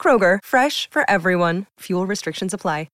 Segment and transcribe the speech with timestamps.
[0.00, 1.66] Kroger, fresh for everyone.
[1.80, 2.86] Fuel restrictions apply.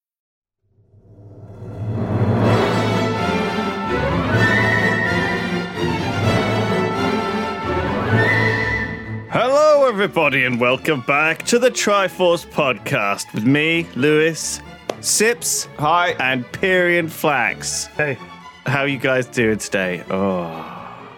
[9.30, 14.60] Hello, everybody, and welcome back to the Triforce podcast with me, Lewis,
[15.00, 16.10] Sips, Hi.
[16.20, 17.86] and Pyrion Flax.
[17.96, 18.16] Hey,
[18.64, 20.04] How you guys doing today?
[20.08, 20.73] Oh,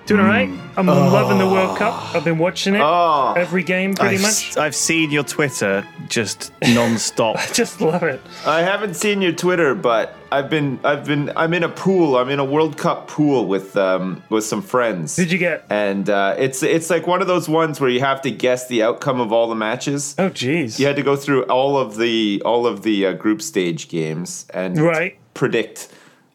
[0.07, 0.49] doing all right?
[0.77, 2.15] I'm loving the World Cup.
[2.15, 3.33] I've been watching it Oh.
[3.37, 4.57] every game pretty I've, much.
[4.57, 7.39] I've seen your Twitter just non-stop.
[7.53, 8.21] Just love it.
[8.47, 12.17] I haven't seen your Twitter, but I've been I've been I'm in a pool.
[12.17, 15.17] I'm in a World Cup pool with um with some friends.
[15.17, 15.65] Did you get?
[15.71, 18.83] And uh, it's it's like one of those ones where you have to guess the
[18.85, 20.15] outcome of all the matches.
[20.19, 20.79] Oh, jeez.
[20.79, 24.47] You had to go through all of the all of the uh, group stage games
[24.55, 25.19] and Right.
[25.35, 25.89] predict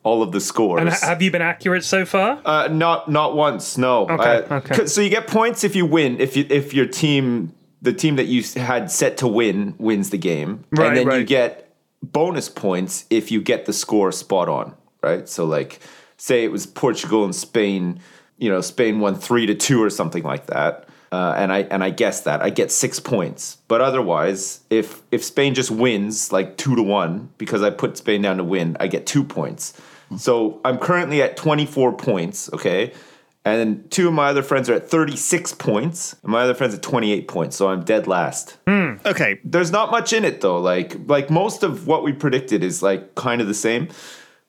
[0.03, 0.81] all of the scores.
[0.81, 2.41] And have you been accurate so far?
[2.43, 3.77] Uh, not not once.
[3.77, 4.07] No.
[4.09, 4.85] Okay, Uh, okay.
[4.87, 6.19] So you get points if you win.
[6.19, 10.17] If you if your team, the team that you had set to win, wins the
[10.17, 14.73] game, Right, and then you get bonus points if you get the score spot on.
[15.03, 15.27] Right.
[15.29, 15.79] So like,
[16.17, 17.99] say it was Portugal and Spain.
[18.37, 20.87] You know, Spain won three to two or something like that.
[21.11, 25.25] Uh, and I and I guess that I get six points, but otherwise, if if
[25.25, 28.87] Spain just wins like two to one because I put Spain down to win, I
[28.87, 29.73] get two points.
[30.17, 32.93] So I'm currently at 24 points, okay?
[33.43, 36.83] And two of my other friends are at 36 points, and my other friends at
[36.83, 38.57] 28 points, so I'm dead last.
[38.67, 40.59] Hmm, okay, There's not much in it though.
[40.59, 43.87] Like like most of what we predicted is like kind of the same.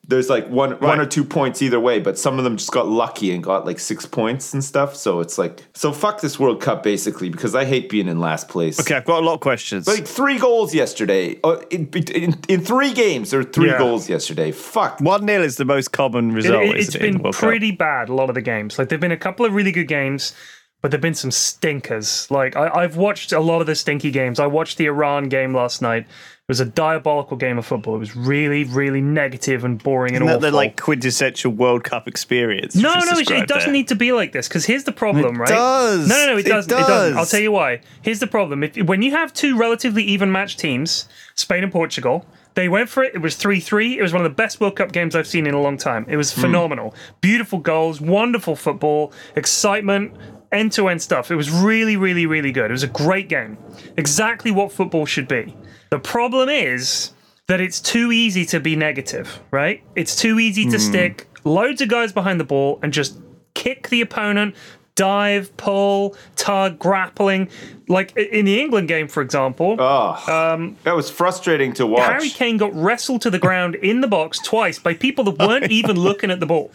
[0.05, 2.89] There's like one one or two points either way, but some of them just got
[2.89, 4.97] lucky and got like six points and stuff.
[4.97, 8.49] So it's like so fuck this World Cup basically because I hate being in last
[8.49, 8.77] place.
[8.81, 9.87] okay, I've got a lot of questions.
[9.87, 11.39] Like three goals yesterday.
[11.41, 13.77] Uh, in, in, in three games, there were three Yeah.
[13.77, 14.51] goals yesterday.
[14.51, 14.99] Fuck.
[14.99, 16.63] One 0 is the most common It, result.
[16.63, 17.47] it, has isn't it, in been World Cup?
[17.47, 18.77] pretty bad, a lot of the games.
[18.77, 20.33] Like, there have been a couple of really good games,
[20.81, 22.29] but there have been some stinkers.
[22.29, 24.37] Like, I, I've watched a lot of the stinky games.
[24.39, 26.07] I watched the Iran game last night.
[26.43, 27.95] It was a diabolical game of football.
[27.95, 30.51] It was really, really negative and boring and Isn't that awful.
[30.51, 32.75] the like quintessential World Cup experience?
[32.75, 35.47] No, no, it, it doesn't need to be like this because here's the problem, right?
[35.47, 36.05] does.
[36.05, 36.69] No, no, no, it, It doesn't.
[36.69, 37.17] It doesn't.
[37.17, 37.79] I'll tell you why.
[38.01, 42.25] Here's the problem: if when you have two relatively even matched teams, Spain and Portugal,
[42.55, 43.15] they went for it.
[43.15, 43.97] It was three three.
[43.97, 46.05] It was one of the best World Cup games I've seen in a long time.
[46.09, 46.41] It was Hmm.
[46.41, 50.11] phenomenal, beautiful goals, wonderful football, excitement.
[50.51, 51.31] End to end stuff.
[51.31, 52.65] It was really, really, really good.
[52.69, 53.57] It was a great game.
[53.97, 55.55] Exactly what football should be.
[55.93, 57.11] The problem is
[57.45, 59.83] that it's too easy to be negative, right?
[59.93, 60.83] It's too easy to hmm.
[60.89, 63.19] stick loads of guys behind the ball and just
[63.53, 64.55] kick the opponent,
[64.95, 67.47] dive, pull, tug, grappling.
[67.87, 69.79] Like in the England game, for example,
[70.27, 72.09] um, That was frustrating to watch.
[72.09, 75.71] Harry Kane got wrestled to the ground in the box twice by people that weren't
[75.79, 76.71] even looking at the ball.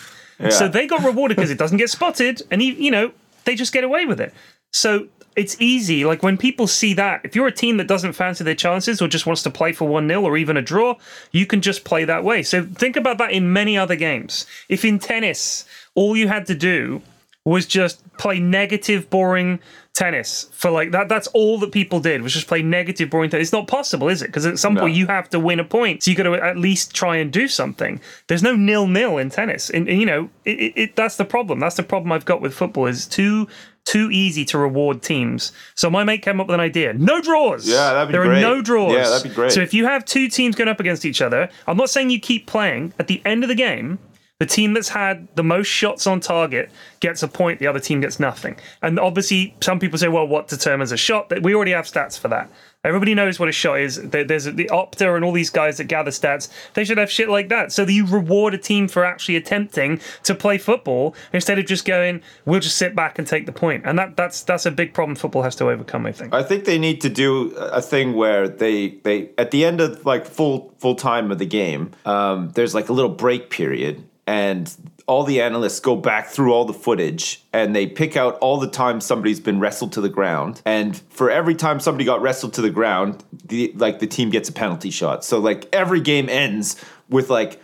[0.48, 3.10] So they got rewarded because it doesn't get spotted, and he, you know
[3.46, 4.32] they just get away with it.
[4.70, 5.08] So
[5.38, 6.04] it's easy.
[6.04, 9.06] Like when people see that, if you're a team that doesn't fancy their chances or
[9.06, 10.96] just wants to play for one 0 or even a draw,
[11.30, 12.42] you can just play that way.
[12.42, 14.46] So think about that in many other games.
[14.68, 17.02] If in tennis all you had to do
[17.44, 19.60] was just play negative, boring
[19.94, 21.08] tennis for like that.
[21.08, 23.48] That's all that people did was just play negative, boring tennis.
[23.48, 24.26] It's not possible, is it?
[24.26, 26.56] Because at some point you have to win a point, so you got to at
[26.56, 28.00] least try and do something.
[28.26, 31.58] There's no nil nil in tennis, and, and, you know it, it, that's the problem.
[31.58, 32.86] That's the problem I've got with football.
[32.86, 33.48] Is too
[33.88, 35.52] too easy to reward teams.
[35.74, 37.66] So my mate came up with an idea: no draws.
[37.66, 38.40] Yeah, that'd be there great.
[38.40, 38.92] There are no draws.
[38.92, 39.50] Yeah, that'd be great.
[39.52, 42.20] So if you have two teams going up against each other, I'm not saying you
[42.20, 42.92] keep playing.
[42.98, 43.98] At the end of the game,
[44.38, 48.00] the team that's had the most shots on target gets a point, the other team
[48.00, 48.56] gets nothing.
[48.82, 51.30] And obviously, some people say, well, what determines a shot?
[51.30, 52.50] That We already have stats for that.
[52.84, 54.00] Everybody knows what a shot is.
[54.00, 56.48] There's the Opta and all these guys that gather stats.
[56.74, 57.72] They should have shit like that.
[57.72, 61.84] So that you reward a team for actually attempting to play football instead of just
[61.84, 63.82] going, we'll just sit back and take the point.
[63.84, 66.32] And that that's that's a big problem football has to overcome, I think.
[66.32, 70.06] I think they need to do a thing where they they at the end of
[70.06, 74.72] like full full time of the game, um, there's like a little break period, and
[75.08, 78.68] all the analysts go back through all the footage and they pick out all the
[78.68, 82.62] times somebody's been wrestled to the ground, and for every time somebody got wrestled to
[82.62, 85.24] the ground, the like the team gets a penalty shot.
[85.24, 86.76] So like every game ends
[87.08, 87.60] with like.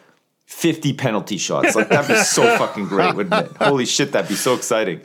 [0.47, 1.75] 50 penalty shots.
[1.75, 3.57] Like that'd be so fucking great, wouldn't it?
[3.57, 5.01] Holy shit, that'd be so exciting.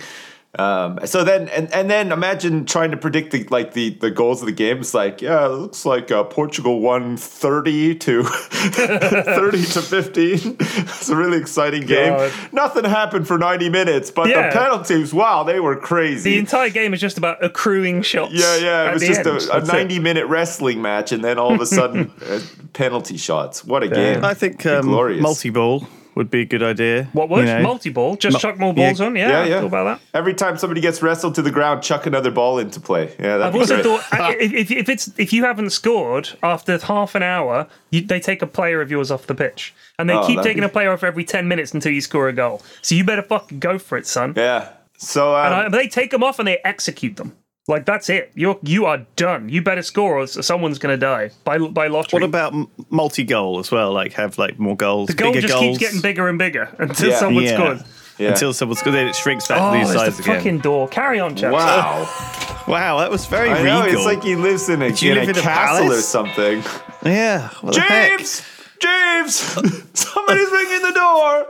[0.58, 4.42] Um, so then, and, and then imagine trying to predict the like the, the goals
[4.42, 4.80] of the game.
[4.80, 10.58] It's like, yeah, it looks like uh, Portugal won thirty to thirty to fifteen.
[10.60, 12.14] it's a really exciting game.
[12.14, 12.34] God.
[12.52, 14.50] Nothing happened for ninety minutes, but Yeah.
[14.50, 16.32] the penalties, wow, they were crazy.
[16.32, 18.34] The entire game is just about accruing shots.
[18.34, 19.28] yeah, yeah, it was just end.
[19.28, 19.74] a, a That's it.
[19.74, 22.40] ninety-minute wrestling match, and then all of a sudden, uh,
[22.74, 23.64] penalty shots.
[23.64, 24.26] What a game!
[24.26, 25.22] I think um, glorious.
[25.22, 25.88] multi ball
[26.20, 27.06] would be a good idea.
[27.14, 27.62] What would you know.
[27.64, 28.16] multi ball?
[28.18, 29.16] Just Mu- chuck more yeah, balls on.
[29.16, 29.60] Yeah, yeah, I yeah.
[29.62, 30.18] thought about that.
[30.18, 33.06] Every time somebody gets wrestled to the ground, chuck another ball into play.
[33.20, 33.86] Yeah, that'd I've also great.
[33.86, 38.20] thought if, if, if it's if you haven't scored after half an hour, you, they
[38.20, 40.70] take a player of yours off the pitch, and they Oh, keep taking be- a
[40.70, 42.62] player off every ten minutes until you score a goal.
[42.84, 44.34] So you better fucking go for it, son.
[44.36, 44.70] Yeah.
[44.98, 47.34] So um, And I, they take them off and they execute them.
[47.70, 48.32] Like that's it.
[48.34, 49.48] You're you are done.
[49.48, 52.20] You better score, or someone's gonna die by by lottery.
[52.20, 52.54] What about
[52.90, 53.94] multi goal as well?
[53.94, 55.78] Like have like more goals, the goal bigger just goals.
[55.78, 57.20] keeps getting bigger and bigger until Yeah.
[57.20, 57.54] someone yeah.
[57.56, 57.82] scores.
[58.18, 58.30] Yeah.
[58.32, 60.36] Until someone's good, then it shrinks back Oh, to these there's size the again.
[60.38, 60.88] fucking door.
[60.90, 61.54] Carry on, chaps.
[61.54, 65.18] wow, Wow, that was very I know it's like he lives in a, you in
[65.20, 66.62] live a in a castle or something.
[67.06, 68.18] yeah, what the heck?
[68.18, 68.42] James,
[68.80, 69.36] James,
[69.94, 71.48] somebody's ringing the door.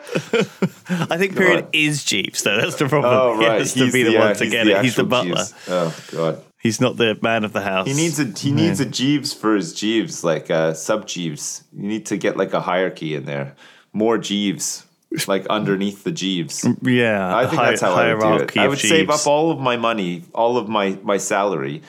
[1.11, 1.69] I think Pyrion God.
[1.73, 2.57] is Jeeves though.
[2.59, 3.13] That's the problem.
[3.13, 4.83] Oh He right, has to be the, yeah, one to get it.
[4.83, 5.35] He's the butler.
[5.35, 5.53] Jeeves.
[5.67, 7.87] Oh god, He's not the man of the house.
[7.87, 11.63] he needs a he needs a Jeeves for his Jeeves, like uh, sub Jeeves.
[11.73, 13.55] You need to get like a hierarchy in there,
[13.93, 14.85] more Jeeves,
[15.27, 16.67] like underneath the Jeeves.
[16.81, 17.35] yeah.
[17.35, 18.57] I think hi- that's how I would do it.
[18.57, 21.81] I would save up all of my money, all of my my salary,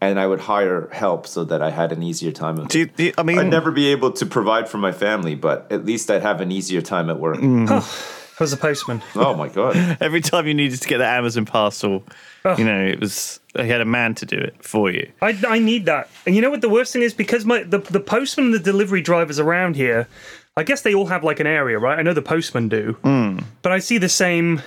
[0.00, 2.58] and I would hire help so that I had an easier time.
[2.58, 4.92] Of Do you, do you- I mean, I'd never be able to provide for my
[4.92, 7.38] family, but at least I'd have an easier time at work.
[7.38, 7.70] Mm.
[8.38, 9.00] I was a postman.
[9.14, 9.76] Oh my god!
[10.00, 12.04] every time you needed to get that Amazon parcel,
[12.58, 15.10] you know, it was he had a man to do it for you.
[15.22, 16.10] I, I need that.
[16.26, 17.14] And you know what the worst thing is?
[17.14, 20.06] Because my the, the postman and the delivery drivers around here,
[20.54, 21.98] I guess they all have like an area, right?
[21.98, 22.98] I know the postmen do.
[23.62, 24.60] But I see the same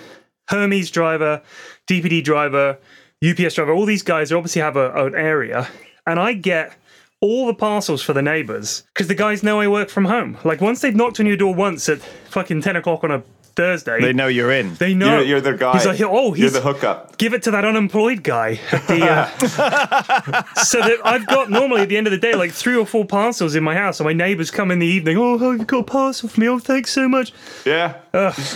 [0.47, 1.43] Hermes driver,
[1.87, 2.79] DPD driver,
[3.27, 5.67] UPS driver, all these guys obviously have a, an area.
[6.07, 6.73] And I get
[7.21, 10.37] all the parcels for the neighbors because the guys know I work from home.
[10.45, 13.23] Like once they've knocked on your door once at fucking 10 o'clock on a
[13.57, 14.75] Thursday, They know you're in.
[14.75, 15.17] they know.
[15.17, 15.73] You're, you're the guy.
[15.73, 17.17] He's like, oh, he's you're the hookup.
[17.17, 21.89] give it to that unemployed guy at the uh, so that I've got normally at
[21.89, 24.13] the end of the day like three or four parcels in my house and my
[24.13, 26.91] neighbors come in the evening oh have you got a parcel for me oh thanks
[26.93, 27.33] so much
[27.65, 27.95] Yeah.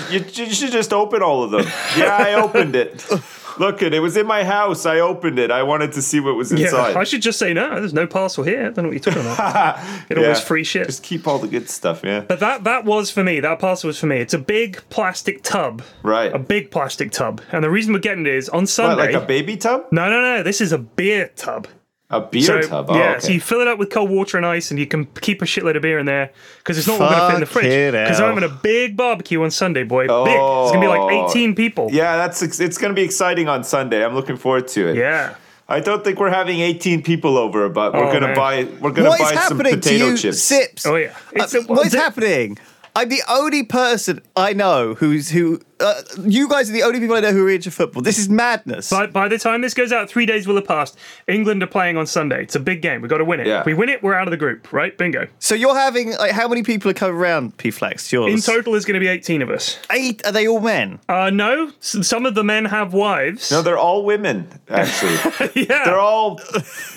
[0.09, 1.65] You, you should just open all of them.
[1.97, 3.05] Yeah, I opened it.
[3.59, 4.85] Look it, it was in my house.
[4.85, 5.51] I opened it.
[5.51, 6.91] I wanted to see what was inside.
[6.93, 6.99] yeah.
[6.99, 9.21] I should just say no there's no parcel here I don't know what you're talking
[9.21, 9.79] about
[10.09, 10.43] it always Yeah.
[10.43, 12.21] free shit Just keep all the good stuff, yeah.
[12.21, 15.43] but that that was for me that parcel was for me it's a big plastic
[15.43, 16.33] tub Right.
[16.33, 19.23] a big plastic tub and the reason we're getting it is on What, Sunday like
[19.23, 19.85] a baby tub?
[19.91, 21.67] no no no this is a beer tub
[22.15, 22.85] A beer So, tub.
[22.89, 23.19] Oh, yeah, okay.
[23.19, 25.45] so you fill it up with cold water and ice, and you can keep a
[25.45, 27.91] shitload of beer in there because it's not all going to fit in the fridge.
[27.93, 28.35] Because I'm hell.
[28.35, 30.03] having a big barbecue on Sunday, boy.
[30.03, 30.11] Big.
[30.11, 31.29] It's going to be like Oh.
[31.29, 31.89] 18 people.
[31.91, 34.03] yeah, that's it's going to be exciting on Sunday.
[34.05, 34.95] I'm looking forward to it.
[34.97, 35.35] Yeah.
[35.69, 38.35] I don't think we're having 18 people over, but we're Oh, going to man.
[38.35, 40.41] buy we're gonna is buy some happening to potato you, chips.
[40.41, 40.85] Sips?
[40.85, 41.13] Oh, yeah.
[41.39, 42.57] Uh, a- what is the- happening?
[42.95, 45.61] I'm the only person I know who's who.
[45.83, 48.01] Uh, you guys are the only people I know who are into football.
[48.01, 48.89] This is madness.
[48.89, 50.97] By, by the time this goes out, three days will have passed.
[51.27, 52.41] England are playing on Sunday.
[52.43, 53.01] It's a big game.
[53.01, 53.47] We've got to win it.
[53.47, 53.59] Yeah.
[53.59, 54.97] If we win it, we're out of the group, right?
[54.97, 55.27] Bingo.
[55.39, 57.57] so you're having like how many people are coming around?
[57.57, 58.33] P Flex, yours.
[58.33, 59.77] In total, there's going to be 18 of us.
[59.91, 60.25] eight.
[60.25, 60.99] Are they all men?
[61.09, 63.51] Uh, no, s- some of the men have wives.
[63.51, 65.51] No, they're all women, actually.
[65.67, 65.83] yeah.
[65.85, 66.39] they're all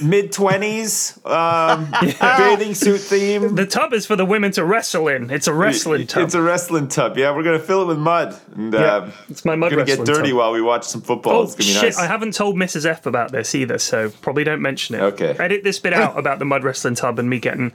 [0.00, 1.90] mid 20s, um,
[2.20, 3.54] bathing suit theme.
[3.54, 5.30] the tub is for the women to wrestle in.
[5.30, 6.24] It's a wrestling tub.
[6.24, 7.16] It's a wrestling tub.
[7.18, 10.04] Yeah, we're gonna fill it with mud, and Yeah, uh, it's my mud gonna get
[10.04, 10.38] dirty tub.
[10.38, 11.32] while we watch some football.
[11.34, 11.82] Oh it's gonna be shit!
[11.82, 11.98] nice.
[11.98, 12.86] I haven't told Mrs.
[12.86, 15.00] F about this either, so probably don't mention it.
[15.02, 15.36] Okay.
[15.38, 17.72] Edit this bit out about the mud wrestling tub and me getting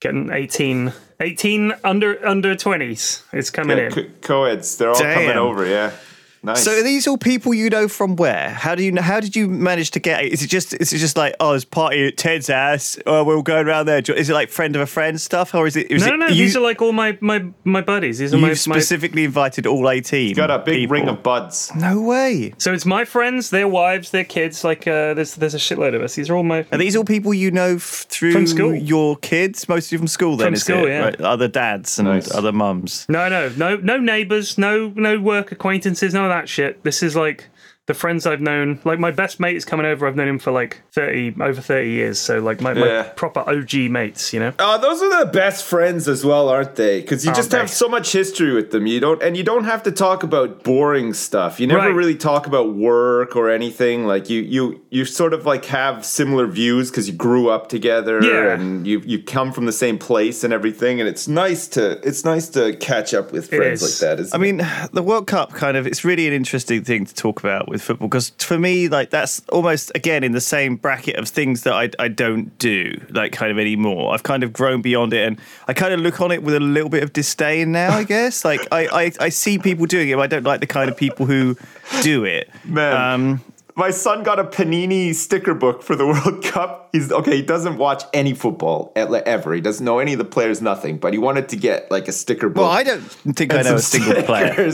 [0.00, 3.22] getting 18, 18 under under twenties.
[3.32, 3.92] It's coming Yeah, in.
[3.92, 5.66] co- co-eds, they're all coming over.
[5.66, 5.92] Yeah,
[6.42, 6.64] nice.
[6.64, 8.50] So are these all people you know from where?
[8.50, 9.02] How do you know?
[9.02, 10.24] How did you manage to get?
[10.24, 10.74] Is it just?
[10.74, 12.98] Is it just like oh, it's party at Ted's ass?
[13.06, 13.98] Oh, we're all going around there.
[14.00, 15.90] Is it like friend of a friend stuff, or is it?
[15.90, 16.32] Is No, it no, no.
[16.32, 18.18] You, These are like all my my my buddies.
[18.18, 20.28] These are you my, my specifically invited all eighteen.
[20.28, 20.94] You got a big people.
[20.94, 21.72] ring of buds.
[21.74, 22.54] No way.
[22.58, 24.64] So it's my friends, their wives, their kids.
[24.64, 26.14] Like uh, there's there's a shitload of us.
[26.14, 26.66] These are all my.
[26.72, 28.74] Are these all people you know f- through From school.
[28.74, 29.68] your kids?
[29.68, 31.16] Mostly from school, then From is school, it?
[31.20, 31.26] yeah.
[31.26, 32.32] Other dads and Nice.
[32.34, 33.06] other mums.
[33.08, 36.82] No, no, no, no neighbors, no no work acquaintances, none of that shit.
[36.82, 37.48] This is like
[37.88, 38.78] the friends I've known.
[38.84, 40.06] Like my best mate is coming over.
[40.06, 42.20] I've known him for like thirty over thirty years.
[42.20, 44.32] So like my, my proper OG mates.
[44.32, 44.52] You know.
[44.58, 47.00] Uh, those are the best friends as well, aren't they?
[47.00, 47.58] Because you Aren't just they?
[47.58, 48.86] have so much history with them.
[48.86, 51.58] You don't, and you don't have to talk about boring stuff.
[51.58, 51.94] You never Right.
[51.94, 54.06] really talk about work or anything.
[54.06, 58.22] Like you, you, you sort of like have similar views because you grew up together
[58.22, 58.54] Yeah.
[58.54, 61.00] and you you come from the same place and everything.
[61.00, 64.02] And it's nice to it's nice to catch up with friends is.
[64.02, 64.20] like that.
[64.20, 64.58] Isn't I mean,
[64.92, 67.86] the World Cup kind of, it's really an interesting thing to talk about with with
[67.86, 71.72] football because for me, like that's almost again in the same bracket of things that
[71.72, 74.12] I I don't do like kind of anymore.
[74.12, 76.60] I've kind of grown beyond it, and I kind of look on it with a
[76.60, 77.96] little bit of disdain now.
[77.96, 80.66] I guess like I I, I see people doing it, but I don't like the
[80.66, 81.56] kind of people who
[82.02, 82.50] do it.
[82.64, 83.12] Man.
[83.14, 83.40] Um,
[83.76, 86.88] My son got a Panini sticker book for the World Cup.
[86.90, 87.36] He's okay.
[87.36, 89.54] He doesn't watch any football ever.
[89.54, 90.98] He doesn't know any of the players, nothing.
[90.98, 92.62] But he wanted to get like a sticker book.
[92.62, 93.00] well, I don't
[93.38, 94.72] think I know a single player.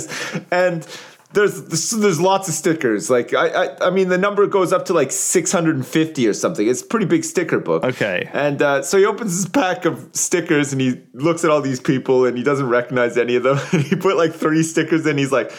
[0.50, 0.86] And
[1.34, 3.10] there's there's lots of stickers.
[3.10, 6.66] Like I, I I mean the number goes up to like 650 or something.
[6.66, 7.84] It's a pretty big sticker book.
[7.84, 8.28] Okay.
[8.32, 11.80] And uh, so he opens his pack of stickers and he looks at all these
[11.80, 13.58] people and he doesn't recognize any of them.
[13.72, 15.18] And he put like three stickers in.
[15.18, 15.52] He's like.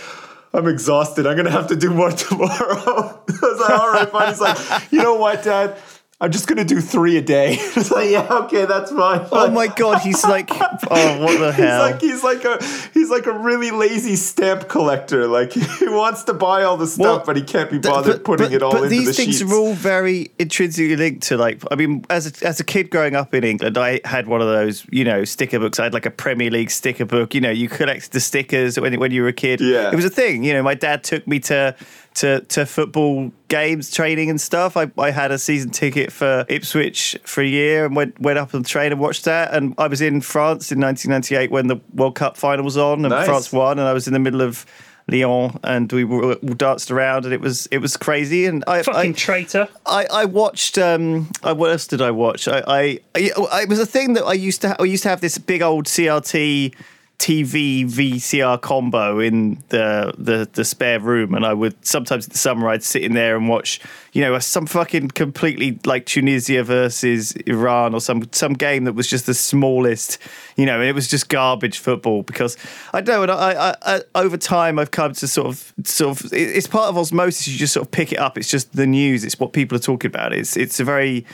[0.53, 1.27] I'm exhausted.
[1.27, 2.47] I'm gonna have to do more tomorrow.
[3.29, 4.29] I was like, all right, fine.
[4.29, 5.77] He's like, you know what, Dad?
[6.21, 7.57] I'm just gonna do three a day.
[7.59, 9.27] It's like, yeah, okay, that's fine.
[9.33, 11.81] Oh my god, he's like, oh what the He's hell?
[11.81, 15.27] like he's like a he's like a really lazy stamp collector.
[15.27, 18.23] Like he wants to buy all the stuff, Well, but he can't be Th- bothered
[18.23, 19.51] putting it all but into these the things sheets.
[19.51, 23.15] are all very intrinsically linked to like I mean as a, as a kid growing
[23.15, 26.05] up in England I had one of those you know sticker books I had like
[26.05, 29.27] a Premier League sticker book you know you collected the stickers when when you were
[29.27, 29.91] a kid Yeah.
[29.91, 31.75] it was a thing you know my dad took me to
[32.15, 37.17] to to football games training and stuff I, I had a season ticket for Ipswich
[37.23, 39.87] for a year and went went up on the train and watched that and I
[39.87, 43.27] was in France in 1998 when the World Cup final was on and Nice.
[43.27, 44.65] France won and I was in the middle of
[45.07, 48.47] Lyon, and we were, we danced around, and it was it was crazy.
[48.47, 49.67] And I Fucking I, traitor.
[49.85, 50.79] I, I watched.
[50.79, 52.47] Um, I, what else did I watch?
[52.47, 54.69] I, I, I it was a thing that I used to.
[54.69, 56.73] Ha- I used to have this big old CRT
[57.17, 62.37] TV VCR combo in the, the the spare room, and I would sometimes in the
[62.37, 63.79] summer I'd sit in there and watch,
[64.13, 69.07] you know, some fucking completely like Tunisia versus Iran or some some game that was
[69.07, 70.17] just the smallest,
[70.57, 72.57] you know, and it was just garbage football because
[72.93, 73.23] I know.
[73.23, 76.89] And I, I, I over time I've come to sort of sort of it's part
[76.89, 77.47] of osmosis.
[77.47, 78.37] You just sort of pick it up.
[78.37, 79.23] It's just the news.
[79.23, 80.33] It's what people are talking about.
[80.33, 81.25] It's it's a very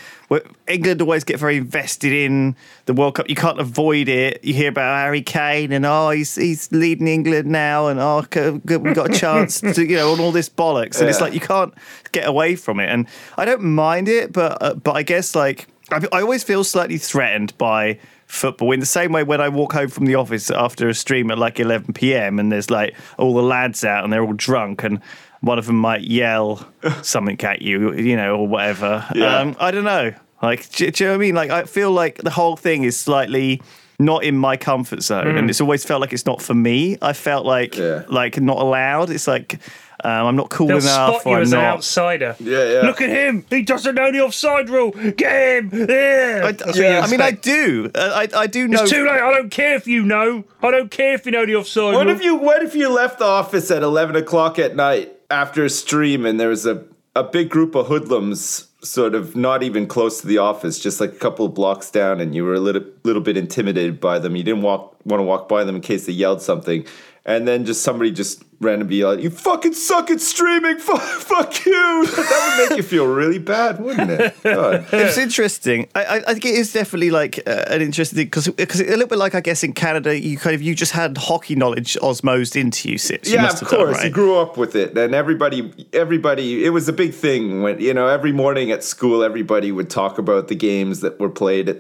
[0.68, 3.30] England always get very invested in the World Cup.
[3.30, 4.44] You can't avoid it.
[4.44, 8.94] You hear about Harry Kane and oh he's he's leading England now and oh we
[8.94, 11.74] got a chance to you know and all this bollocks and it's like you can't
[12.12, 12.90] get away from it.
[12.90, 13.08] And
[13.38, 16.98] I don't mind it, but uh, but I guess like I, I always feel slightly
[16.98, 20.88] threatened by football in the same way when I walk home from the office after
[20.88, 22.40] a stream at like 11 p.m.
[22.40, 25.02] and there's like all the lads out and they're all drunk and
[25.42, 26.68] one of them might yell
[27.02, 29.06] something at you, you know, or whatever.
[29.14, 29.40] Yeah.
[29.40, 30.14] Um, I don't know.
[30.42, 31.36] Like, do, do you know what I mean?
[31.36, 33.62] Like, I feel like the whole thing is slightly
[34.00, 36.98] not in my comfort zone, and it's always felt like it's not for me.
[37.04, 38.04] I felt like Yeah.
[38.10, 39.12] like not allowed.
[39.12, 39.60] It's like
[40.04, 42.36] um, I'm not cool They'll enough, spot you I'm as an outsider.
[42.40, 42.82] Yeah, yeah.
[42.82, 43.46] Look at him.
[43.52, 44.90] He doesn't know the offside rule.
[44.90, 45.70] Get him.
[45.88, 46.42] Yeah.
[46.46, 47.92] I, That's what I mean, I do.
[47.94, 48.82] Uh, I, I do know.
[48.82, 49.22] It's too late.
[49.22, 50.44] I don't care if you know.
[50.64, 52.16] I don't care if you know the offside What rule.
[52.16, 55.70] if you what if you left the office at eleven o'clock at night after a
[55.70, 56.84] stream and there was a,
[57.16, 61.12] a big group of hoodlums sort of not even close to the office, just like
[61.12, 64.36] a couple of blocks down, and you were a little little bit intimidated by them.
[64.36, 66.86] You didn't walk want to walk by them in case they yelled something.
[67.24, 70.78] And then just somebody just randomly yelled, "You fucking suck at streaming!
[70.80, 74.36] Fuck, fuck you!" That would make you feel really bad, wouldn't it?
[74.44, 74.88] God.
[74.94, 75.88] It's interesting.
[75.94, 78.86] I, I, I think it is definitely like uh, an interesting thing because because a
[78.86, 81.96] little bit like I guess in Canada you kind of you just had hockey knowledge
[82.02, 82.98] osmosed into you.
[82.98, 83.30] Sips.
[83.30, 83.98] You yeah, of have done, course.
[83.98, 84.06] right?
[84.06, 86.66] You grew up with it, and everybody, everybody.
[86.66, 90.18] It was a big thing when you know every morning at school, everybody would talk
[90.18, 91.78] about the games that were played at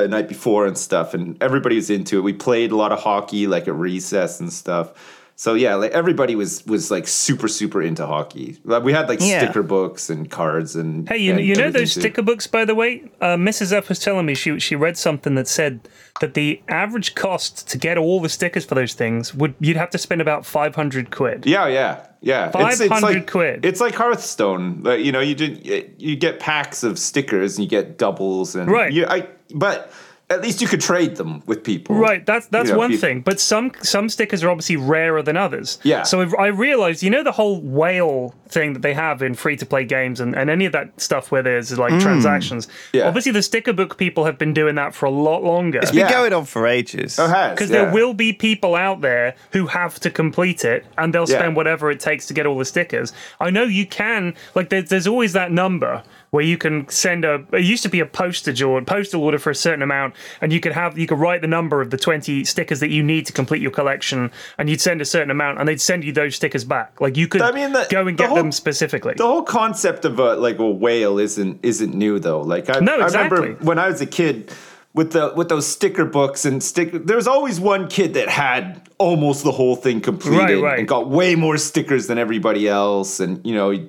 [0.00, 2.22] the night before and stuff, and everybody was into it.
[2.22, 5.18] We played a lot of hockey, like at recess and stuff.
[5.34, 8.58] So yeah, like everybody was was like super super into hockey.
[8.64, 9.38] Like, we had like Yeah.
[9.42, 12.00] sticker books and cards and Hey, you, and you know those too.
[12.00, 13.04] sticker books, by the way?
[13.20, 13.72] Uh, Mrs.
[13.72, 15.80] F was telling me she she read something that said
[16.20, 19.90] that the average cost to get all the stickers for those things would you'd have
[19.90, 21.44] to spend about five hundred quid.
[21.46, 22.48] Yeah, yeah, yeah.
[22.50, 23.64] It's- it's 500 like, quid.
[23.64, 24.82] It's like Hearthstone.
[24.84, 25.66] Like, you know, you did
[25.98, 28.92] you get packs of stickers and you get doubles and Right.
[28.92, 29.92] You, I, but
[30.32, 31.94] at least you could trade them with people.
[31.94, 33.20] Right, that's that's You know, one if thing.
[33.20, 35.78] But some some stickers are obviously rarer than others.
[35.82, 36.04] Yeah.
[36.04, 39.66] So I realized, you know, the whole whale thing that they have in free to
[39.66, 42.00] play games and, and any of that stuff where there's like mm.
[42.00, 42.68] transactions.
[42.92, 43.08] Yeah.
[43.08, 45.78] Obviously, the sticker book people have been doing that for a lot longer.
[45.80, 46.10] It's been Yeah.
[46.10, 47.18] going on for ages.
[47.18, 47.84] Oh, it has, Because yeah.
[47.84, 51.38] there will be people out there who have to complete it and they'll Yeah.
[51.38, 53.12] spend whatever it takes to get all the stickers.
[53.40, 57.44] I know you can, like, there's, there's always that number where you can send a,
[57.52, 60.60] it used to be a postage or postal order for a certain amount and you
[60.60, 63.34] could have, you could write the number of the 20 stickers that you need to
[63.34, 66.64] complete your collection and you'd send a certain amount and they'd send you those stickers
[66.64, 67.02] back.
[67.02, 69.12] Like, you could I mean, the- go and the get whole- them specifically.
[69.14, 72.40] The whole concept of a like a whale isn't isn't new though.
[72.40, 74.50] Like I, No, I remember when I was a kid,
[74.94, 76.92] with the with those sticker books and stick.
[77.06, 80.78] There was always one kid that had almost the whole thing completed Right, right.
[80.78, 83.86] and got way more stickers than everybody else, and you know.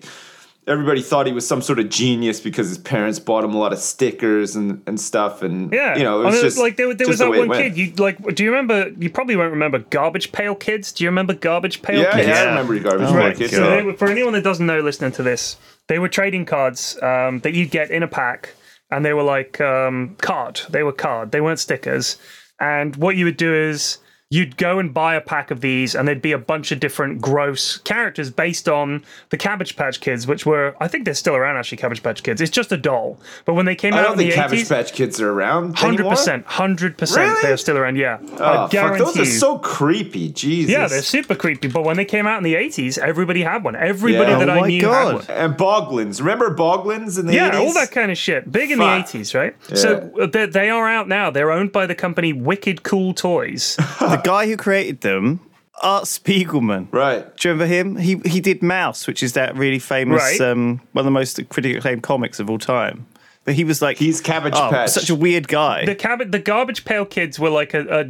[0.65, 3.57] He, Everybody thought he was some sort of genius because his parents bought him a
[3.57, 6.57] lot of stickers and, and stuff, and Yeah, you know, it I was mean, just
[6.57, 7.77] like there, there just was that way one kid.
[7.77, 8.17] You like?
[8.35, 8.89] Do you remember?
[8.97, 10.91] You probably won't remember Garbage Pail Kids.
[10.91, 12.27] Do you remember Garbage Pail Yeah, Kids?
[12.27, 13.53] yeah, I remember garbage Oh Pail my Kids.
[13.53, 13.75] So yeah.
[13.75, 17.39] they were, for anyone that doesn't know, listening to this, they were trading cards um,
[17.39, 18.53] that you'd get in a pack,
[18.91, 20.61] and they were like um, card.
[20.69, 21.31] They were card.
[21.31, 22.17] They weren't stickers.
[22.59, 23.97] And what you would do is
[24.33, 27.21] you'd go and buy a pack of these, and there'd be a bunch of different
[27.21, 31.57] gross characters based on the Cabbage Patch Kids, which were I think they're still around
[31.57, 31.77] actually.
[31.77, 32.41] Cabbage Patch Kids.
[32.41, 33.19] It's just a doll.
[33.45, 34.69] But when they came I out I don't in think the Cabbage eighties.
[34.69, 35.77] Patch Kids are around.
[35.77, 36.11] Hundred anymore.
[36.13, 37.29] percent, hundred percent.
[37.29, 37.41] Really?
[37.43, 37.95] They're still around.
[37.97, 40.29] Yeah, Oh, I fuck, guarantee those are so creepy.
[40.29, 40.71] Jesus.
[40.71, 41.67] yeah, they're super creepy.
[41.67, 43.75] But when they came out in the eighties, everybody had one.
[43.75, 44.39] Everybody Yeah.
[44.39, 45.05] that Oh I my knew God.
[45.05, 45.37] had one.
[45.37, 46.19] and Boglins.
[46.19, 47.59] Remember Boglins in the Yeah, 80s?
[47.59, 48.51] all that kind of shit.
[48.51, 49.55] Big in the eighties, right?
[49.75, 51.29] So uh, they, they are out now.
[51.29, 53.75] They're owned by the company Wicked Cool Toys.
[53.99, 55.39] the guy who created them,
[55.81, 56.87] Art Spiegelman.
[56.91, 57.35] Right.
[57.37, 57.95] Do you remember him?
[57.97, 60.41] He he did Mouse, which is that really famous, Right.
[60.41, 63.05] um, one of the most critically acclaimed comics of all time.
[63.45, 64.91] But he was like He's Cabbage oh, Patch.
[64.91, 65.85] such a weird guy.
[65.85, 68.09] the cabbage, the Garbage Pail Kids were like a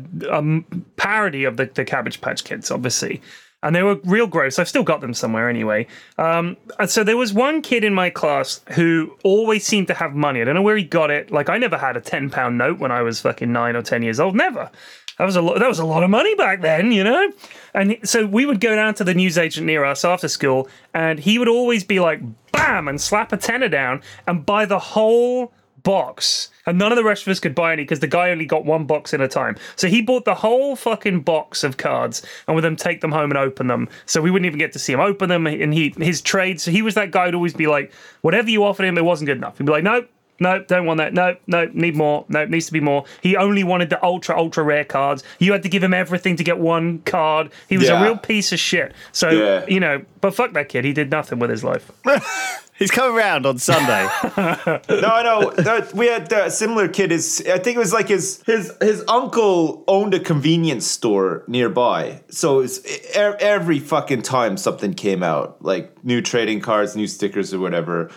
[0.98, 3.22] parody of the, the Cabbage Patch Kids, obviously.
[3.64, 4.60] And they were real gross.
[4.60, 5.88] I've still got them somewhere anyway.
[6.18, 10.14] Um, and so there was one kid in my class who always seemed to have
[10.14, 10.42] money.
[10.42, 11.32] I don't know where he got it.
[11.32, 14.04] Like I never had a ten pound note when I was fucking nine or ten
[14.04, 14.36] years old.
[14.36, 14.70] Never.
[15.18, 15.60] That was a lot.
[15.60, 17.32] That was a lot of money back then, you know.
[17.74, 21.38] And so we would go down to the newsagent near us after school, and he
[21.40, 25.54] would always be like, "Bam!" and slap a tenner down and buy the whole
[25.84, 26.50] box.
[26.66, 28.66] And none of the rest of us could buy any because the guy only got
[28.66, 29.58] one box at a time.
[29.76, 33.30] So he bought the whole fucking box of cards and would then take them home
[33.32, 33.90] and open them.
[34.06, 35.46] So we wouldn't even get to see him open them.
[35.46, 36.62] And he his trade.
[36.62, 37.92] So he was that guy who'd always be like,
[38.22, 39.58] whatever you offered him, it wasn't good enough.
[39.58, 40.10] He'd be like, nope.
[40.44, 41.14] No, don't want that.
[41.14, 42.26] No, no, need more.
[42.30, 43.06] No, needs to be more.
[43.22, 45.24] He only wanted the ultra, ultra rare cards.
[45.40, 47.50] You had to give him everything to get one card.
[47.70, 48.00] He was Yeah.
[48.02, 48.94] a real piece of shit.
[49.12, 49.66] So, Yeah.
[49.68, 50.86] you know, but fuck that kid.
[50.86, 51.90] He did nothing with his life.
[52.80, 54.08] He's coming around on Sunday.
[54.38, 55.88] No, I know.
[55.94, 57.12] We had a similar kid.
[57.12, 62.22] His, I think it was like his his his uncle owned a convenience store nearby.
[62.30, 67.54] So it's e- every fucking time something came out, like new trading cards, new stickers,
[67.54, 68.10] or whatever.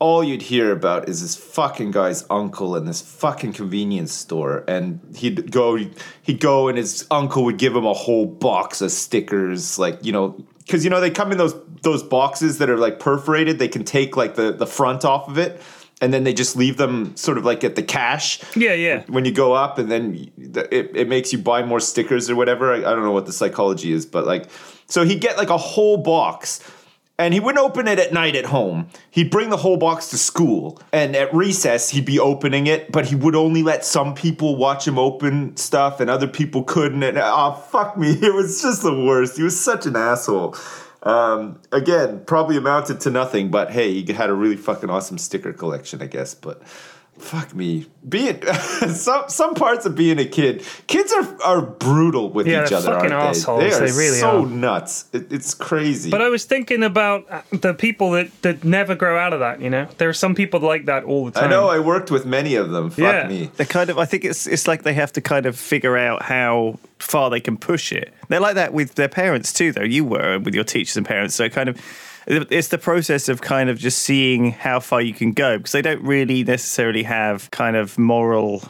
[0.00, 5.00] All you'd hear about is this fucking guy's uncle in this fucking convenience store, and
[5.16, 5.78] he'd go,
[6.22, 10.10] he'd go, and his uncle would give him a whole box of stickers, like you
[10.12, 13.58] know, because you know they come in those those boxes that are like perforated.
[13.58, 15.62] They can take like the the front off of it,
[16.00, 18.40] and then they just leave them sort of like at the cash.
[18.56, 19.04] Yeah, yeah.
[19.06, 22.72] When you go up, and then it, it makes you buy more stickers or whatever.
[22.72, 24.50] I, I don't know what the psychology is, but like,
[24.86, 26.60] so he'd get like a whole box.
[27.16, 28.88] And he wouldn't open it at night at home.
[29.08, 30.82] He'd bring the whole box to school.
[30.92, 34.86] And at recess, he'd be opening it, but he would only let some people watch
[34.86, 37.04] him open stuff and other people couldn't.
[37.04, 38.18] And oh, fuck me.
[38.24, 39.36] It was just the worst.
[39.36, 40.56] He was such an asshole.
[41.04, 45.52] Um, again, probably amounted to nothing, but hey, he had a really fucking awesome sticker
[45.52, 46.34] collection, I guess.
[46.34, 46.62] But
[47.18, 47.86] fuck me.
[48.06, 48.42] Being
[48.88, 52.78] some some parts of being a kid, kids are are brutal with Yeah, each they're
[52.78, 52.92] other.
[52.94, 53.60] fucking aren't assholes.
[53.62, 54.46] They, they are They really so are.
[54.46, 55.06] nuts.
[55.12, 56.10] It, it's crazy.
[56.10, 59.60] But I was thinking about uh, the people that, that never grow out of that,
[59.60, 59.88] you know?
[59.98, 61.44] There are some people like that all the time.
[61.44, 62.90] I know I worked with many of them.
[62.90, 63.26] Fuck Yeah.
[63.28, 63.50] me.
[63.56, 66.22] They kind of, I think it's it's like they have to kind of figure out
[66.22, 68.12] how far they can push it.
[68.28, 69.82] They're like that with their parents too, though.
[69.82, 71.80] You were with your teachers and parents, so kind of.
[72.26, 75.82] It's the process of kind of just seeing how far you can go because they
[75.82, 78.62] don't really necessarily have kind of moral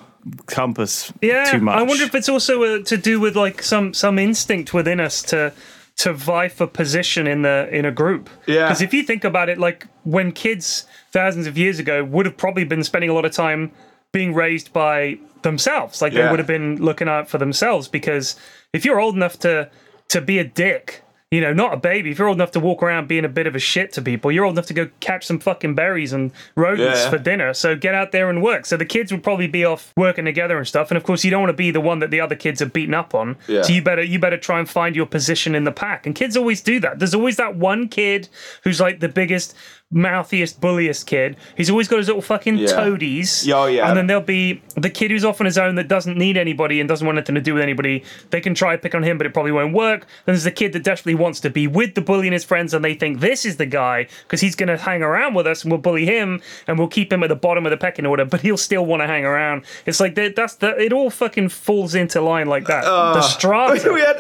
[0.47, 1.79] compass yeah, too much.
[1.79, 5.23] I wonder if it's also uh, to do with like some some instinct within us
[5.25, 5.53] to
[5.97, 8.29] to vie for position in the in a group.
[8.47, 8.67] Yeah.
[8.67, 12.37] Because if you think about it, like when kids thousands of years ago would have
[12.37, 13.73] probably been spending a lot of time
[14.13, 17.89] being raised by themselves, like they would have been looking out for themselves.
[17.89, 18.37] Because
[18.73, 19.71] if you're old enough to
[20.09, 21.03] to be a dick.
[21.35, 22.13] You know, not a baby.
[22.13, 24.31] If you're old enough to walk around being a bit of a shit to people,
[24.31, 27.11] you're old enough to go catch some fucking berries and rodents Yeah.
[27.11, 27.53] for dinner.
[27.55, 28.67] So get out there and work.
[28.67, 30.93] So the kids would probably be off working together and stuff.
[30.93, 32.67] And of course, you don't want to be the one that the other kids are
[32.67, 33.37] beaten up on.
[33.49, 33.63] Yeah.
[33.63, 36.07] So you better you better try and find your position in the pack.
[36.07, 37.01] And kids always do that.
[37.01, 38.29] There's always that one kid
[38.63, 39.57] who's like the biggest,
[39.95, 41.37] mouthiest, bulliest kid.
[41.57, 42.67] He's always got his little fucking Yeah.
[42.67, 43.49] toadies.
[43.51, 43.89] Oh, yeah.
[43.89, 46.81] And then there'll be the kid who's off on his own that doesn't need anybody
[46.81, 48.03] and doesn't want anything to do with anybody.
[48.31, 50.01] They can try to pick on him, but it probably won't work.
[50.27, 52.75] Then there's the kid that desperately wants to be with the bully and his friends,
[52.75, 55.63] and they think this is the guy because he's going to hang around with us
[55.63, 58.25] and we'll bully him and we'll keep him at the bottom of the pecking order,
[58.25, 59.65] but he'll still want to hang around.
[59.87, 62.83] It's like that's the it all fucking falls into line like that.
[62.85, 63.93] the uh, strata.
[63.93, 64.17] we had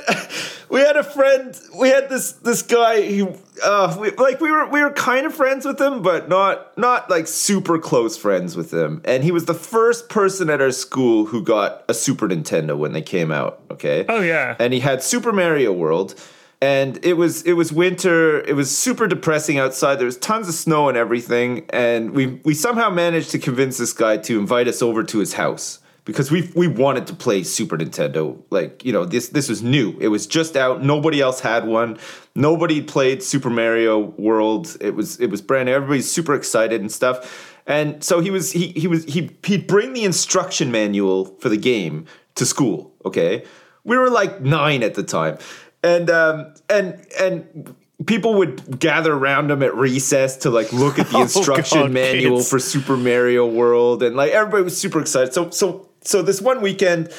[0.74, 1.56] we had a friend.
[1.78, 3.02] We had this this guy.
[3.02, 3.24] He
[3.62, 7.08] uh, we, like we were we were kind of friends with him, but not not
[7.08, 9.00] like super close friends with him.
[9.04, 12.92] And he was the first person at our school who got a Super Nintendo when
[12.92, 13.60] they came out.
[13.70, 14.04] Okay.
[14.08, 14.56] Oh yeah.
[14.58, 16.16] And he had Super Mario World.
[16.60, 18.40] And it was it was winter.
[18.40, 20.00] It was super depressing outside.
[20.00, 21.66] There was tons of snow and everything.
[21.70, 25.34] And we we somehow managed to convince this guy to invite us over to his
[25.34, 28.40] house because we we wanted to play Super Nintendo.
[28.50, 29.96] Like you know, this this was new.
[30.00, 30.82] It was just out.
[30.82, 31.98] Nobody else had one.
[32.34, 34.76] Nobody played Super Mario World.
[34.80, 35.72] It was it was brand new.
[35.72, 37.52] Everybody's super excited and stuff.
[37.66, 41.56] And so he was he he was he he'd bring the instruction manual for the
[41.56, 42.92] game to school.
[43.04, 43.44] Okay,
[43.84, 45.38] we were like nine at the time,
[45.82, 47.74] and um and and
[48.06, 52.38] people would gather around him at recess to like look at the instruction God, manual
[52.38, 52.50] kids.
[52.50, 55.32] for Super Mario World, and like everybody was super excited.
[55.32, 57.12] So so so this one weekend,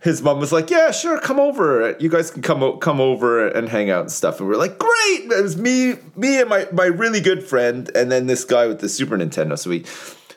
[0.00, 1.96] his mom was like, "Yeah, sure, come over.
[1.98, 4.78] You guys can come come over and hang out and stuff." And we are like,
[4.78, 8.66] "Great!" It was me, me and my my really good friend, and then this guy
[8.66, 9.58] with the Super Nintendo.
[9.58, 9.84] So we.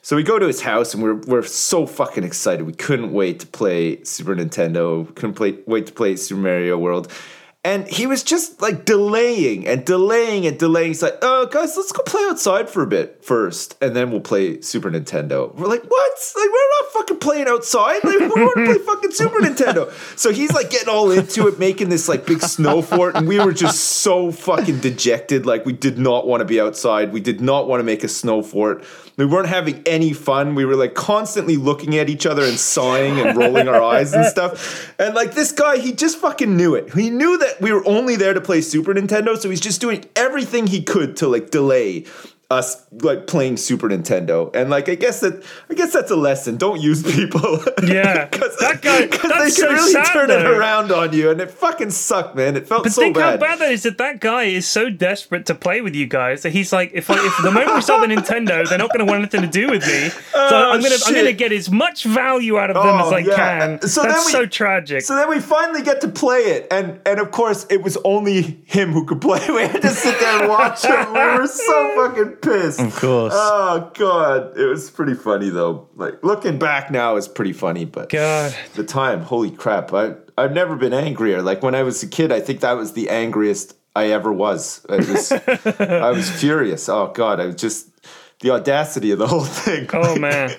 [0.01, 2.65] So we go to his house and we're we're so fucking excited.
[2.65, 5.13] We couldn't wait to play Super Nintendo.
[5.13, 7.11] Couldn't play, wait to play Super Mario World.
[7.65, 10.91] And he was just like delaying and delaying and delaying.
[10.91, 14.21] He's like, "Oh, guys, let's go play outside for a bit first, and then we'll
[14.21, 16.33] play Super Nintendo." We're like, "What?
[16.37, 18.01] Like, we're not fucking playing outside.
[18.05, 21.59] Like, we want to play fucking Super Nintendo." So he's like getting all into it,
[21.59, 25.45] making this like big snow fort, and we were just so fucking dejected.
[25.45, 27.11] Like, we did not want to be outside.
[27.11, 28.85] We did not want to make a snow fort.
[29.17, 30.55] We weren't having any fun.
[30.55, 34.25] We were like constantly looking at each other and sighing and rolling our eyes and
[34.25, 34.95] stuff.
[34.97, 36.93] And like this guy, he just fucking knew it.
[36.93, 40.05] He knew that we were only there to play Super Nintendo, so he's just doing
[40.15, 42.05] everything he could to like delay
[42.51, 44.53] us like playing Super Nintendo.
[44.55, 46.57] And like I guess that I guess that's a lesson.
[46.57, 47.63] Don't use people.
[47.83, 48.25] Yeah.
[48.39, 51.29] Because That guy- they that's can so really turn it around on you.
[51.31, 52.55] And it fucking sucked, man.
[52.55, 53.59] It felt But so think how bad.
[53.59, 56.73] that is that that guy is so desperate to play with you guys that he's
[56.73, 59.19] like, if I, if the moment we start the Nintendo, they're not going to want
[59.19, 60.07] anything to do with me.
[60.33, 63.07] Oh, so Oh, I'm gonna I'm gonna get as much value out of them Oh,
[63.07, 63.35] as I yeah.
[63.35, 63.81] can.
[63.87, 65.01] So That's then we- so tragic.
[65.03, 68.61] So then we finally get to play it, and and of course it was only
[68.65, 69.39] him who could play.
[69.49, 71.13] We had to sit there and watch him.
[71.13, 72.79] We were so fucking pissed.
[72.79, 73.33] Of course.
[73.35, 75.87] Oh god, it was pretty funny though.
[75.95, 78.55] Like looking back now is pretty funny, but God.
[78.75, 79.93] the time, holy crap!
[79.93, 81.41] I I've never been angrier.
[81.41, 84.85] Like when I was a kid, I think that was the angriest I ever was.
[84.89, 85.31] I was
[85.79, 86.87] I was furious.
[86.89, 87.89] Oh god, I was just
[88.41, 89.89] the audacity of the whole thing.
[89.93, 90.51] Oh man,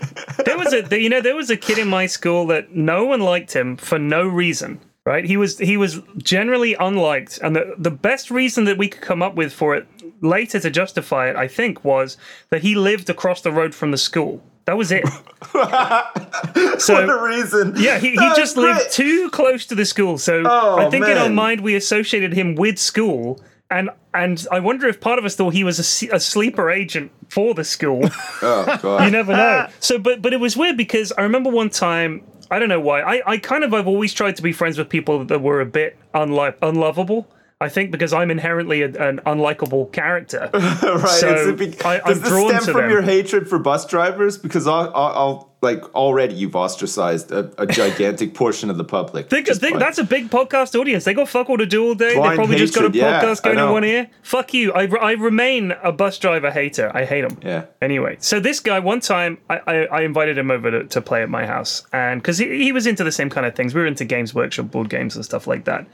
[0.44, 3.20] there was a you know there was a kid in my school that no one
[3.20, 4.80] liked him for no reason.
[5.10, 5.24] Right?
[5.24, 9.22] He was he was generally unliked, and the the best reason that we could come
[9.22, 9.88] up with for it
[10.20, 12.16] later to justify it, I think, was
[12.50, 14.40] that he lived across the road from the school.
[14.66, 15.04] That was it.
[16.80, 17.74] so what a reason!
[17.76, 18.76] yeah, he, he just great.
[18.76, 20.16] lived too close to the school.
[20.16, 23.40] So Oh, I think in our mind we associated him with school.
[23.68, 27.10] And and I wonder if part of us thought he was a, a sleeper agent
[27.28, 28.02] for the school.
[28.42, 29.04] Oh god!
[29.04, 29.66] you never know.
[29.80, 32.22] So, but but it was weird because I remember one time.
[32.50, 33.00] I don't know why.
[33.02, 35.66] I, I kind of I've always tried to be friends with people that were a
[35.66, 37.28] bit unli- unlovable.
[37.62, 40.48] I think because I'm inherently a, an unlikable character.
[40.54, 41.08] right?
[41.08, 42.90] So, be- I- does I'm this drawn stem to from them.
[42.90, 44.38] your hatred for bus drivers?
[44.38, 49.28] Because I'll, I'll, I'll like already you've ostracized a, a gigantic portion of the public.
[49.28, 51.04] Think, think that's a big podcast audience.
[51.04, 52.14] They got fuck all to do all day.
[52.14, 54.08] Blind they probably just got a hatred, yeah, podcast going in one ear.
[54.22, 54.72] Fuck you.
[54.72, 56.90] I, I remain a bus driver hater.
[56.94, 57.38] I hate them.
[57.42, 57.66] Yeah.
[57.82, 61.22] Anyway, so this guy, one time, I, I, I invited him over to, to play
[61.22, 61.86] at my house.
[61.92, 63.74] And because he, he was into the same kind of things.
[63.74, 65.86] We were into Games Workshop board games and stuff like that.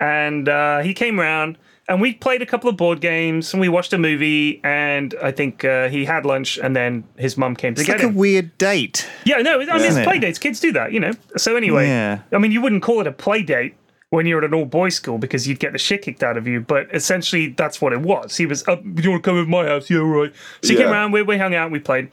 [0.00, 1.58] And uh, he came around
[1.88, 4.60] and we played a couple of board games and we watched a movie.
[4.62, 7.98] And I think uh, he had lunch and then his mum came to It's get
[8.00, 9.08] like a weird date.
[9.24, 10.04] Yeah, no, I mean, it's it?
[10.04, 10.38] play dates.
[10.38, 11.12] Kids do that, you know.
[11.36, 12.20] So anyway, Yeah.
[12.32, 13.74] I mean, you wouldn't call it a play date
[14.10, 16.46] when you're at an all boys school because you'd get the shit kicked out of
[16.46, 16.60] you.
[16.60, 18.36] But essentially, that's what it was.
[18.36, 19.90] He was, oh, "You want to come with my house?
[19.90, 20.32] Yeah, right."
[20.62, 20.92] So he came Yeah.
[20.92, 21.12] around.
[21.12, 21.70] We, we hung out.
[21.70, 22.08] We played.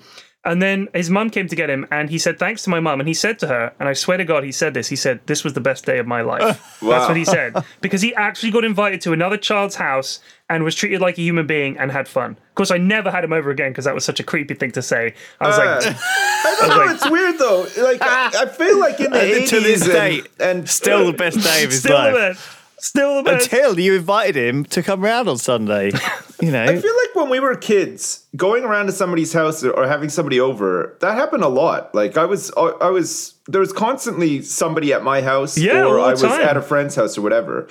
[0.45, 2.99] And then his mum came to get him, and he said thanks to my mum.
[2.99, 4.87] And he said to her, and I swear to God, he said this.
[4.87, 8.01] He said, "This was the best day of my life." That's what he said because
[8.03, 11.77] he actually got invited to another child's house and was treated like a human being
[11.79, 12.31] and had fun.
[12.49, 14.69] Of course, I never had him over again because that was such a creepy thing
[14.73, 15.15] to say.
[15.41, 16.77] I was Uh, like, I don't know.
[16.85, 17.67] like- it's weird though.
[17.83, 21.07] Like I, I feel like in the And eighties to this day, and, and Still
[21.07, 22.61] the best day of his Still life.
[22.93, 23.05] The best.
[23.05, 23.51] Still the best.
[23.53, 25.91] Until you invited him to come round on Sunday.
[26.41, 26.63] You know.
[26.65, 30.09] I feel like when we were kids, going around to somebody's house or- or having
[30.09, 31.95] somebody over, that happened a lot.
[31.95, 35.97] Like I was, I I was, there was constantly somebody at my house, Yeah, or
[35.97, 36.41] all the I was time.
[36.41, 37.69] at a friend's house or whatever.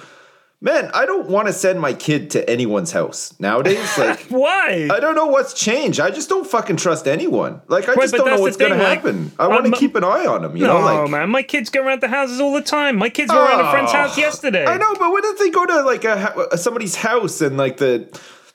[0.65, 3.87] Man, I don't want to send my kid to anyone's house nowadays.
[3.99, 4.89] Like, Why?
[4.91, 6.01] I don't know what's changed.
[6.01, 7.61] I just don't fucking trust anyone.
[7.69, 9.31] Like, I Right, just but don't know what's going to thing, like, happen.
[9.39, 10.57] I want to um, keep an eye on them.
[10.57, 12.97] You no, know, like, man, my kids go around the houses all the time.
[12.97, 14.65] My kids were around a friend's Oh, house yesterday.
[14.65, 17.77] I know, but what if they go to like a, hou- somebody's house and like
[17.77, 18.09] the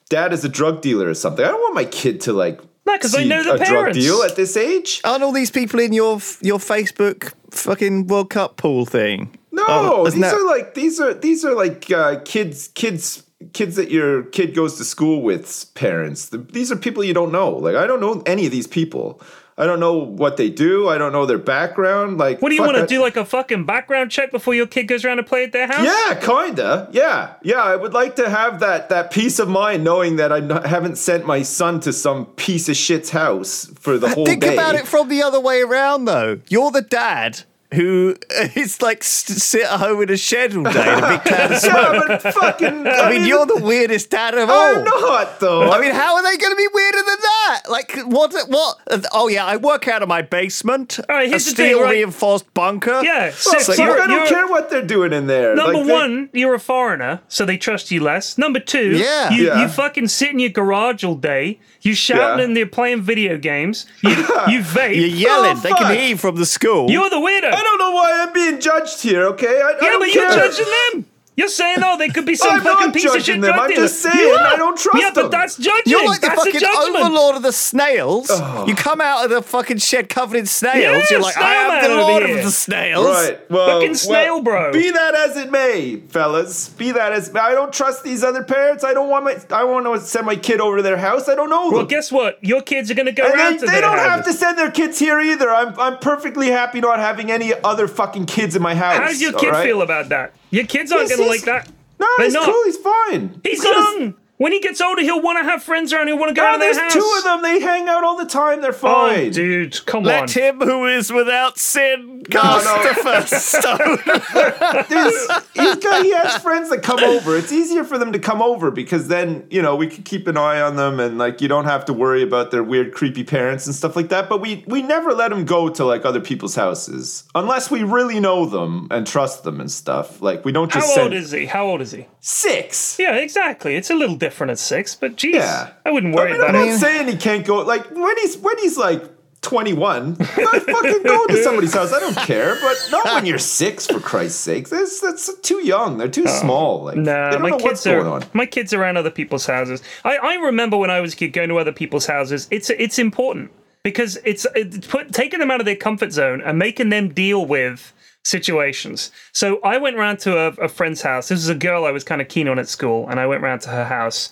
[0.10, 1.46] dad is a drug dealer or something?
[1.46, 3.68] I don't want my kid to like No, 'cause I see know the a drug
[3.70, 4.00] parents.
[4.00, 5.00] deal at this age.
[5.04, 9.38] Aren't all these people in your your Facebook fucking World Cup pool thing?
[9.68, 13.76] No, Oh, these that- are like these are these are like uh, kids kids kids
[13.78, 16.30] that your kid goes to school with parents.
[16.30, 17.52] The, these are people you don't know.
[17.52, 19.22] Like I don't know any of these people.
[19.58, 20.88] I don't know what they do.
[20.88, 22.18] I don't know their background.
[22.18, 23.02] Like what do you want to do?
[23.02, 25.86] Like a fucking background check before your kid goes around to play at their house?
[25.86, 26.88] Yeah, kinda.
[26.94, 27.62] Yeah, yeah.
[27.62, 30.98] I would like to have that that peace of mind, knowing that I n- haven't
[30.98, 34.48] sent my son to some piece of shit's house for the whole Think day.
[34.50, 36.40] Think about it from the other way around, though.
[36.48, 37.42] You're the dad
[37.74, 38.16] who
[38.56, 41.52] is like st- sit at home in a shed all day in a big cloud
[41.52, 41.74] of smoke.
[41.76, 42.88] yeah, but fucking.
[42.88, 44.76] I mean, you're the weirdest dad of all.
[44.78, 45.70] I'm not though.
[45.72, 47.62] I mean, how are they going to be weirder than that?
[47.70, 48.34] Like, what?
[48.48, 48.78] What?
[49.14, 51.00] Oh yeah, I work out of my basement.
[51.08, 51.92] All right, a here's the thing, steel right?
[51.92, 53.02] reinforced bunker.
[53.04, 55.56] Yeah, Well, so- so you're- I don't you're- care what they're doing in there.
[55.56, 58.38] Number Like, they- one, you're a foreigner, so they trust you less.
[58.38, 59.30] Number two, Yeah.
[59.32, 59.62] you, Yeah.
[59.62, 61.60] you fucking sit in your garage all day.
[61.82, 62.44] You shouting Yeah.
[62.46, 63.86] and they're playing video games.
[64.04, 64.16] You, you
[64.76, 64.96] vape.
[64.96, 65.58] You're yelling.
[65.58, 66.90] Oh, they can hear you from the school.
[66.92, 67.54] You're the weirdo.
[67.54, 69.24] I don't know why I'm being judged here.
[69.28, 70.24] Okay, I, I yeah, don't but care.
[70.24, 71.06] you're judging them.
[71.40, 73.42] You're saying, oh, they could be some I'm fucking not piece of shit them.
[73.50, 73.84] drug I'm dealer.
[73.84, 75.32] just saying I don't trust Yeah, but them.
[75.32, 75.84] that's judging.
[75.86, 78.28] You're like the that's fucking overlord of the snails.
[78.30, 78.68] Oh.
[78.68, 80.76] You come out of the fucking shed covered in snails.
[80.82, 83.06] Yeah, You're like, I am the lord here." of the snails.
[83.08, 83.50] Right.
[83.50, 84.74] Well, Fucking snail well, bro.
[84.74, 86.68] Be that as it may, fellas.
[86.68, 88.84] Be that as I don't trust these other parents.
[88.84, 91.30] I don't want my I want to send my kid over to their house.
[91.30, 92.38] I don't know Well, guess what?
[92.44, 94.72] Your kids are going to go and they, to they don't have to send their
[94.72, 95.50] kids here either.
[95.50, 98.98] I'm I'm perfectly happy not having any other fucking kids in my house.
[98.98, 99.64] How does your kid right?
[99.66, 100.34] feel about that?
[100.52, 101.70] Your kids aren't Yes, going to like that.
[102.00, 102.46] No, They're he's not.
[102.46, 102.64] cool.
[102.66, 103.42] He's fine.
[103.44, 104.00] He's Look at us.
[104.00, 104.16] young.
[104.40, 106.08] When he gets older, he'll want to have friends around.
[106.08, 106.94] He'll want to go No, to their there's house.
[106.94, 107.42] two of them.
[107.42, 108.62] They hang out all the time.
[108.62, 109.28] They're oh, fine.
[109.28, 110.06] Oh, dude, come on.
[110.06, 112.88] Let him who is without sin cast no.
[112.88, 113.98] the first stone.
[115.54, 117.36] He's got, he has friends that come over.
[117.36, 120.38] It's easier for them to come over because then you know we can keep an
[120.38, 123.66] eye on them and like you don't have to worry about their weird, creepy parents
[123.66, 124.30] and stuff like that.
[124.30, 128.22] But we we never let them go to like other people's houses unless we really
[128.22, 130.22] know them and trust them and stuff.
[130.22, 130.88] Like we don't just.
[130.88, 131.46] How just old is he?
[131.46, 132.06] How old is he?
[132.22, 132.98] six.
[132.98, 133.76] Yeah, exactly.
[133.76, 135.72] It's a little different at six, but geez, Yeah.
[135.86, 136.72] I wouldn't I worry mean, about I'm it.
[136.72, 137.58] not saying he can't go.
[137.62, 139.04] Like when he's when he's like
[139.42, 140.26] 21, I
[140.60, 141.94] fucking go to somebody's house.
[141.94, 143.88] I don't care, but not when you're six.
[143.88, 145.98] For Christ's sake, that's that's too young.
[145.98, 146.40] They're too oh.
[146.42, 146.84] small.
[146.84, 147.02] Like Oh.
[147.02, 149.82] Nah, my kids going are my kids are around other people's houses.
[150.04, 152.48] I, I remember when I was a kid going to other people's houses.
[152.52, 153.52] It's it's important
[153.84, 157.46] because it's, it's put taking them out of their comfort zone and making them deal
[157.46, 159.12] with situations.
[159.34, 161.30] So I went round to a, a friend's house.
[161.30, 163.42] This was a girl I was kind of keen on at school, and I went
[163.44, 164.32] round to her house.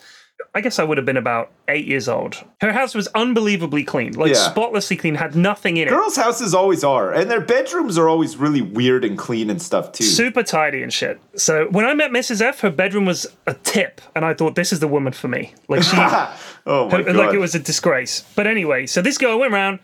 [0.53, 2.43] I guess I would have been about eight years old.
[2.61, 4.35] Her house was unbelievably clean, like Yeah.
[4.35, 5.91] spotlessly clean, had nothing in it.
[5.91, 9.91] Girls' houses always are, and their bedrooms are always really weird and clean and stuff
[9.91, 10.03] too.
[10.03, 11.19] super tidy and shit.
[11.35, 12.41] So when I met Mrs.
[12.41, 15.53] F, her bedroom was a tip, and I thought this is the woman for me.
[15.69, 15.95] Like she,
[16.67, 17.15] oh my god!
[17.15, 18.23] like it was a disgrace.
[18.35, 19.79] But anyway, so this girl went around,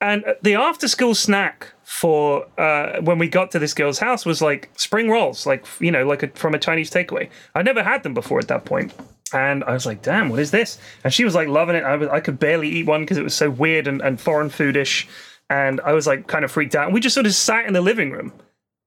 [0.00, 4.70] and the after-school snack for uh, when we got to this girl's house was like
[4.76, 7.28] spring rolls, like you know, like a, from a Chinese takeaway.
[7.54, 8.92] I'd never had them before at that point.
[9.32, 11.84] And I was like, "Damn, what is this?" And she was like loving it.
[11.84, 14.50] I was, I could barely eat one because it was so weird and, and foreign
[14.50, 15.06] foodish.
[15.48, 16.86] And I was like, kind of freaked out.
[16.86, 18.32] And we just sort of sat in the living room.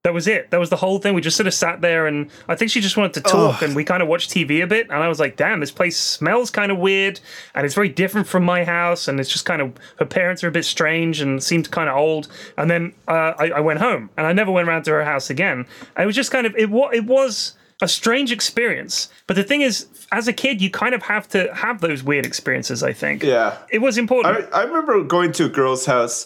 [0.04, 0.50] That was it.
[0.52, 1.14] That was the whole thing.
[1.14, 3.76] We just sort of sat there, and I think she just wanted to talk, and
[3.76, 4.90] we kind of watched TV a bit.
[4.90, 7.20] And I was like, "Damn, this place smells kind of weird,
[7.54, 10.48] and it's very different from my house, and it's just kind of her parents are
[10.48, 14.10] a bit strange and seemed kind of old." And then uh, I, I went home,
[14.16, 15.66] and I never went around to her house again.
[15.98, 16.70] It was just kind of it.
[16.94, 21.04] It was a strange experience, but the thing is, as a kid, you kind of
[21.04, 22.84] have to have those weird experiences.
[22.84, 23.22] I think.
[23.22, 23.58] Yeah.
[23.70, 24.48] It was important.
[24.54, 26.26] I, I remember going to a girl's house.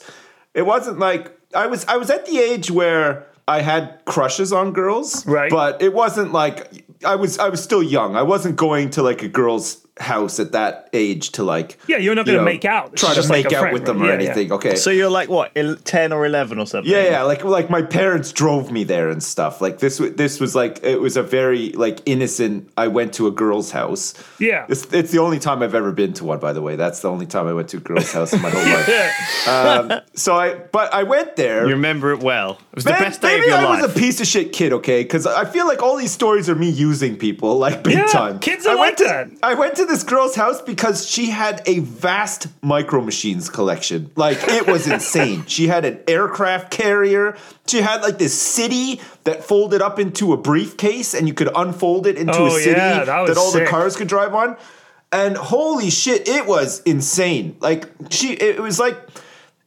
[0.54, 1.86] It wasn't like I was.
[1.86, 5.52] I was at the age where I had crushes on girls, Right.
[5.52, 7.38] But it wasn't like I was.
[7.40, 8.16] I was still young.
[8.16, 11.78] I wasn't going to like a girl's house at that age to like.
[11.88, 12.94] Yeah, you're not you gonna know, make out.
[12.94, 14.10] It's Try to just like make out friend, with them right?
[14.10, 14.26] or Yeah, yeah.
[14.32, 14.52] anything.
[14.54, 14.76] Okay.
[14.76, 15.54] so you're like what,
[15.86, 16.92] ten or eleven or something?
[16.92, 19.62] Yeah, yeah, like like my parents drove me there and stuff.
[19.62, 22.72] Like this, this was like it was a very like innocent.
[22.76, 24.14] I went to a girl's house.
[24.40, 24.66] Yeah.
[24.68, 26.40] it's, it's the only time I've ever been to one.
[26.40, 28.50] By the way, that's the only time I went to a girl's house in my
[28.50, 29.48] whole life.
[29.48, 31.66] Um, so I, but I went there.
[31.68, 32.54] You remember it well.
[32.72, 33.82] It was Man, the best day of maybe your I life.
[33.84, 35.04] was a piece of shit kid, okay?
[35.04, 38.40] Because I feel like all these stories are me using people like big Yeah, time.
[38.40, 39.30] kids are I like went to, that.
[39.44, 44.10] I went to to this girl's house because she had a vast micro machines collection.
[44.16, 45.44] Like it was insane.
[45.54, 47.38] She had an aircraft carrier.
[47.68, 52.08] She had like this city that folded up into a briefcase and you could unfold
[52.08, 54.58] it into Oh, a city yeah, that was all the cars could drive on.
[55.12, 57.56] And holy shit, it was insane.
[57.60, 58.98] Like she it was like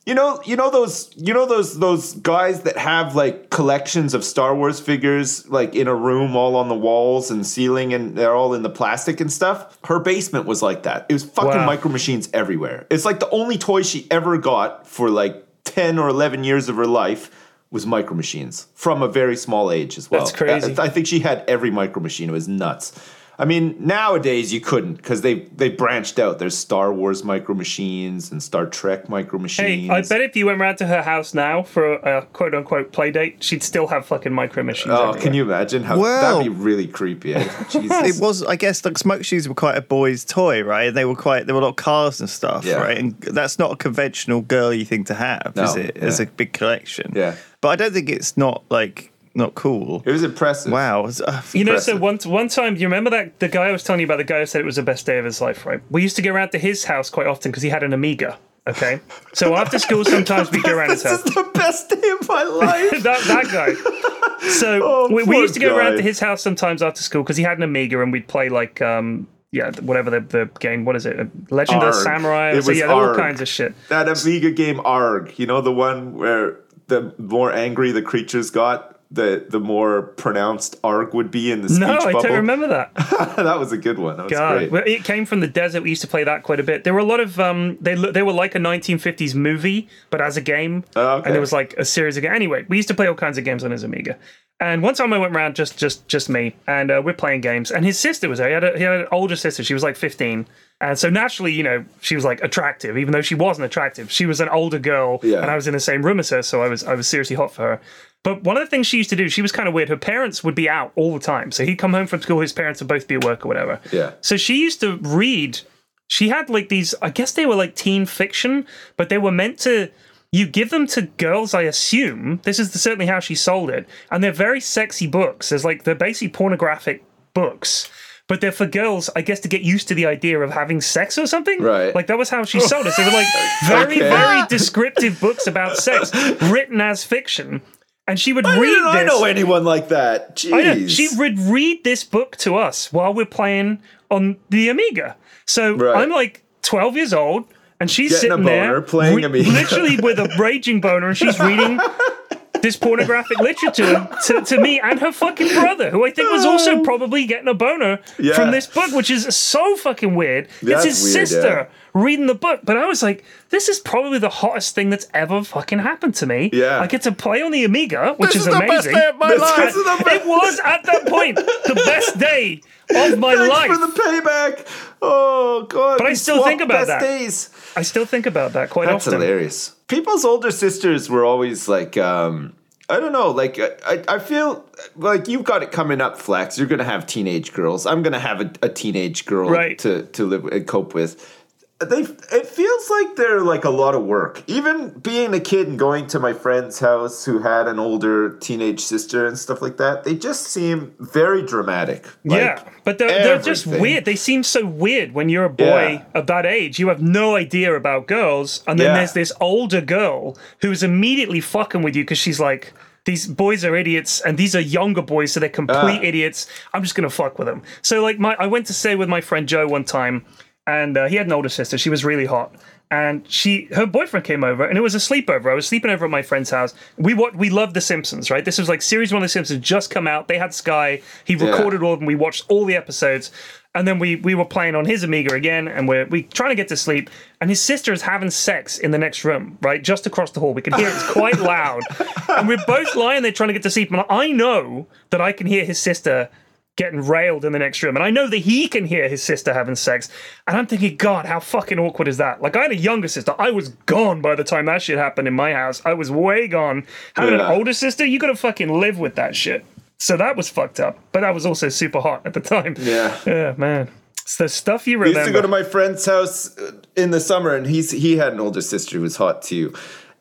[0.06, 4.22] you know, you know those, you know those those guys that have like collections of
[4.24, 8.34] Star Wars figures, like in a room, all on the walls and ceiling, and they're
[8.34, 9.76] all in the plastic and stuff.
[9.84, 11.06] Her basement was like that.
[11.08, 11.66] It was fucking Wow.
[11.66, 12.86] micro machines everywhere.
[12.88, 16.76] It's like the only toy she ever got for like ten or eleven years of
[16.76, 17.30] her life
[17.72, 20.20] was micro machines from a very small age as well.
[20.20, 20.76] That's crazy.
[20.78, 22.28] I, I think she had every micro machine.
[22.28, 22.92] It was nuts.
[23.38, 26.38] I mean, nowadays you couldn't because they they branched out.
[26.38, 29.88] There's Star Wars micro machines and Star Trek micro machines.
[29.88, 32.92] Hey, I bet if you went round to her house now for a quote unquote
[32.92, 34.90] play date, she'd still have fucking micro machines.
[34.90, 35.20] Oh, everywhere.
[35.22, 37.34] can you imagine how Well- that'd be really creepy?
[37.34, 37.44] Eh?
[37.68, 38.16] Jesus.
[38.16, 40.88] It was, I guess, like smoke shoes were quite a boy's toy, right?
[40.90, 42.76] They were quite, there were a lot of cars and stuff, Yeah.
[42.76, 42.96] right?
[42.96, 45.96] And that's not a conventional girly thing to have, is No, it?
[45.98, 47.12] As a big collection.
[47.14, 47.36] Yeah.
[47.60, 50.02] But I don't think it's not like not cool.
[50.04, 50.72] It was impressive.
[50.72, 51.06] Wow.
[51.06, 52.26] It's, uh, You know, so impressive.
[52.26, 54.16] one one time, you remember that the guy I was telling you about?
[54.18, 55.80] The guy who said it was the best day of his life, right?
[55.90, 58.38] We used to go around to his house quite often because he had an Amiga.
[58.68, 58.98] Okay,
[59.32, 61.24] so after school, sometimes we would go around his This house.
[61.24, 63.02] is the best day of my life.
[63.04, 64.48] that that guy.
[64.48, 67.36] So Oh, we, we used to go around to his house sometimes after school because
[67.36, 70.96] he had an Amiga and we'd play like um yeah whatever the, the game what
[70.96, 71.94] is it Legend of.
[71.94, 72.50] Samurai.
[72.56, 73.72] It so was yeah, there all kinds of shit.
[73.88, 76.56] that Amiga game ARG, you know the one where
[76.88, 81.68] the more angry the creatures got, the the more pronounced ARG would be in the
[81.68, 82.22] speech No, I bubble.
[82.22, 82.92] don't remember that.
[83.36, 84.16] that was a good one.
[84.16, 84.86] That was God, great.
[84.88, 85.82] it came from the desert.
[85.82, 86.84] We used to play that quite a bit.
[86.84, 90.36] There were a lot of um, they they were like a 1950s movie, but as
[90.36, 91.28] a game, Oh, okay.
[91.28, 92.34] and it was like a series of games.
[92.34, 94.16] Anyway, we used to play all kinds of games on his Amiga.
[94.58, 97.70] And one time I went around just just just me, and uh, we're playing games.
[97.70, 98.48] And his sister was there.
[98.48, 99.62] He had, a, he had an older sister.
[99.62, 100.46] She was like 15.
[100.80, 104.10] And so naturally, you know, she was like attractive, even though she wasn't attractive.
[104.10, 105.40] She was an older girl, Yeah.
[105.42, 107.36] and I was in the same room as her, so I was I was seriously
[107.36, 107.80] hot for her.
[108.26, 109.88] But one of the things she used to do, she was kind of weird.
[109.88, 111.52] Her parents would be out all the time.
[111.52, 113.80] So he'd come home from school, his parents would both be at work or whatever.
[113.92, 114.14] Yeah.
[114.20, 115.60] So she used to read.
[116.08, 119.60] She had like these, I guess they were like teen fiction, but they were meant
[119.60, 119.90] to.
[120.32, 122.40] You give them to girls, I assume.
[122.42, 123.88] This is certainly how she sold it.
[124.10, 125.50] And they're very sexy books.
[125.50, 127.88] There's like, they're basically pornographic books.
[128.26, 131.16] But they're for girls, I guess, to get used to the idea of having sex
[131.16, 131.62] or something.
[131.62, 131.94] Right.
[131.94, 132.92] Like that was how she sold it.
[132.94, 133.28] So they were like
[133.66, 134.08] very, Okay.
[134.10, 136.10] very descriptive books about sex,
[136.50, 137.62] written as fiction.
[138.08, 140.36] And she would Why read didn't I know anyone like that?
[140.36, 140.88] Jeez.
[140.90, 145.16] She would read this book to us while we're playing on the Amiga.
[145.44, 145.96] So Right.
[146.02, 147.46] I'm like 12 years old,
[147.80, 149.50] and she's Getting sitting boner, there playing Amiga.
[149.50, 151.80] literally with a raging boner, and she's reading
[152.66, 156.78] this pornographic literature to, to me and her fucking brother, who I think was also
[156.78, 156.82] oh.
[156.82, 158.34] probably getting a boner Yeah.
[158.34, 160.48] from this book, which is so fucking weird.
[160.62, 164.18] That's it's his weird, sister reading the book, but I was like, this is probably
[164.18, 166.50] the hottest thing that's ever fucking happened to me.
[166.52, 166.80] Yeah.
[166.80, 168.94] I get to play on the Amiga, which This is, is the best amazing.
[168.94, 169.68] day of my This life.
[169.68, 173.70] is the best- It was at that point the best day of my Thanks life.
[173.70, 174.66] for the payback.
[175.00, 175.98] Oh god.
[175.98, 177.00] But I still think about that.
[177.00, 177.50] Days.
[177.76, 179.20] I still think about that quite That's often.
[179.20, 179.75] That's hilarious.
[179.88, 182.54] People's older sisters were always like, um,
[182.88, 184.64] I don't know, like I, I feel
[184.96, 186.58] like you've got it coming up, Flax.
[186.58, 187.86] You're gonna have teenage girls.
[187.86, 189.78] I'm gonna have a, a teenage girl Right.
[189.80, 191.32] to to live and cope with.
[191.78, 194.42] They it feels like they're like a lot of work.
[194.46, 198.80] Even being a kid and going to my friend's house who had an older teenage
[198.80, 202.06] sister and stuff like that, they just seem very dramatic.
[202.24, 204.06] Like, yeah, but they're, they're just weird.
[204.06, 206.04] They seem so weird when you're a boy Yeah.
[206.18, 206.78] of that age.
[206.78, 208.94] You have no idea about girls, and then Yeah.
[208.94, 212.72] there's this older girl who's immediately fucking with you because she's like,
[213.04, 216.08] "These boys are idiots, and these are younger boys, so they're complete Ah.
[216.08, 216.46] idiots.
[216.72, 219.20] I'm just gonna fuck with them." So like, my I went to stay with my
[219.20, 220.24] friend Joe one time,
[220.66, 221.78] and uh, he had an older sister.
[221.78, 222.54] She was really hot.
[222.88, 225.50] And she, her boyfriend came over, and it was a sleepover.
[225.50, 226.72] I was sleeping over at my friend's house.
[226.96, 228.44] We what we loved The Simpsons, right?
[228.44, 230.28] This was like series one of The Simpsons just come out.
[230.28, 231.02] They had Sky.
[231.24, 232.06] He recorded all of them.
[232.06, 233.32] We watched all the episodes,
[233.74, 236.54] and then we we were playing on his Amiga again, and we're we trying to
[236.54, 237.10] get to sleep.
[237.40, 240.54] And his sister is having sex in the next room, right, just across the hall.
[240.54, 240.94] We can hear it.
[240.94, 241.82] It's quite loud,
[242.28, 243.90] and we're both lying there trying to get to sleep.
[243.90, 246.30] And I know that I can hear his sister
[246.76, 247.96] getting railed in the next room.
[247.96, 250.08] And I know that he can hear his sister having sex.
[250.46, 252.42] And I'm thinking, God, how fucking awkward is that?
[252.42, 253.34] Like, I had a younger sister.
[253.38, 255.80] I was gone by the time that shit happened in my house.
[255.84, 256.86] I was way gone.
[257.14, 257.46] Having Yeah.
[257.50, 259.64] an older sister, you gotta fucking live with that shit.
[259.98, 260.98] So that was fucked up.
[261.12, 262.76] But that was also super hot at the time.
[262.78, 263.16] Yeah.
[263.26, 263.88] Yeah, man.
[264.20, 265.20] It's the stuff you I remember.
[265.20, 268.32] used to go to my friend's house uh, in the summer, and he's he had
[268.32, 269.72] an older sister who was hot too,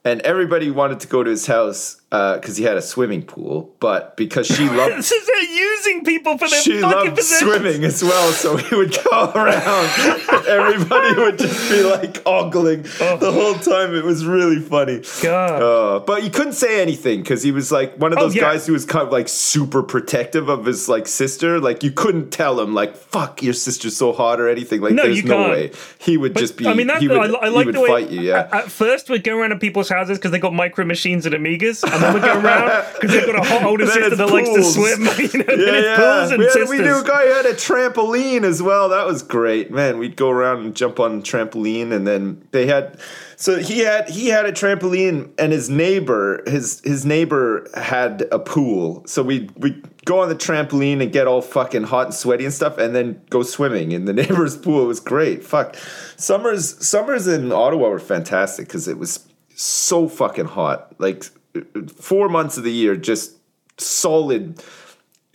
[0.06, 2.00] and everybody wanted to go to his house
[2.36, 5.12] because he had a swimming pool, but because she loved
[5.51, 7.51] using people for their she fucking loved possessions.
[7.51, 9.89] swimming as well, so he would go around.
[10.47, 13.95] Everybody would just be like ogling the whole time.
[13.95, 15.01] It was really funny.
[15.22, 15.61] God.
[15.61, 18.41] Uh, but he couldn't say anything because he was like one of Oh, those yeah.
[18.43, 21.59] guys who was kind of like super protective of his like sister.
[21.59, 24.80] Like you couldn't tell him like "fuck your sister's so hot" or anything.
[24.82, 25.51] Like No, there's no can't.
[25.51, 26.66] way he would just be.
[26.68, 28.22] I mean, that, he would, I, I he like would the way fight you.
[28.22, 28.39] Yeah.
[28.39, 31.36] At, at first, we'd go around to people's houses because they got micro machines and
[31.36, 35.01] Amigas, and go around because they've got a hot older sister that likes to swim.
[35.34, 36.30] you know, Yeah, yeah.
[36.30, 38.89] and we, had, we knew a guy who had a trampoline as well.
[38.89, 39.97] That was great, man.
[39.97, 42.99] We'd go around and jump on trampoline, and then they had.
[43.38, 48.39] So he had he had a trampoline, and his neighbor his his neighbor had a
[48.39, 49.03] pool.
[49.08, 52.53] So we we go on the trampoline and get all fucking hot and sweaty and
[52.53, 54.84] stuff, and then go swimming in the neighbor's pool.
[54.84, 55.43] It was great.
[55.43, 55.76] Fuck,
[56.16, 60.93] summers summers in Ottawa were fantastic because it was so fucking hot.
[60.99, 61.26] Like
[61.88, 63.34] four months of the year, just
[63.78, 64.62] solid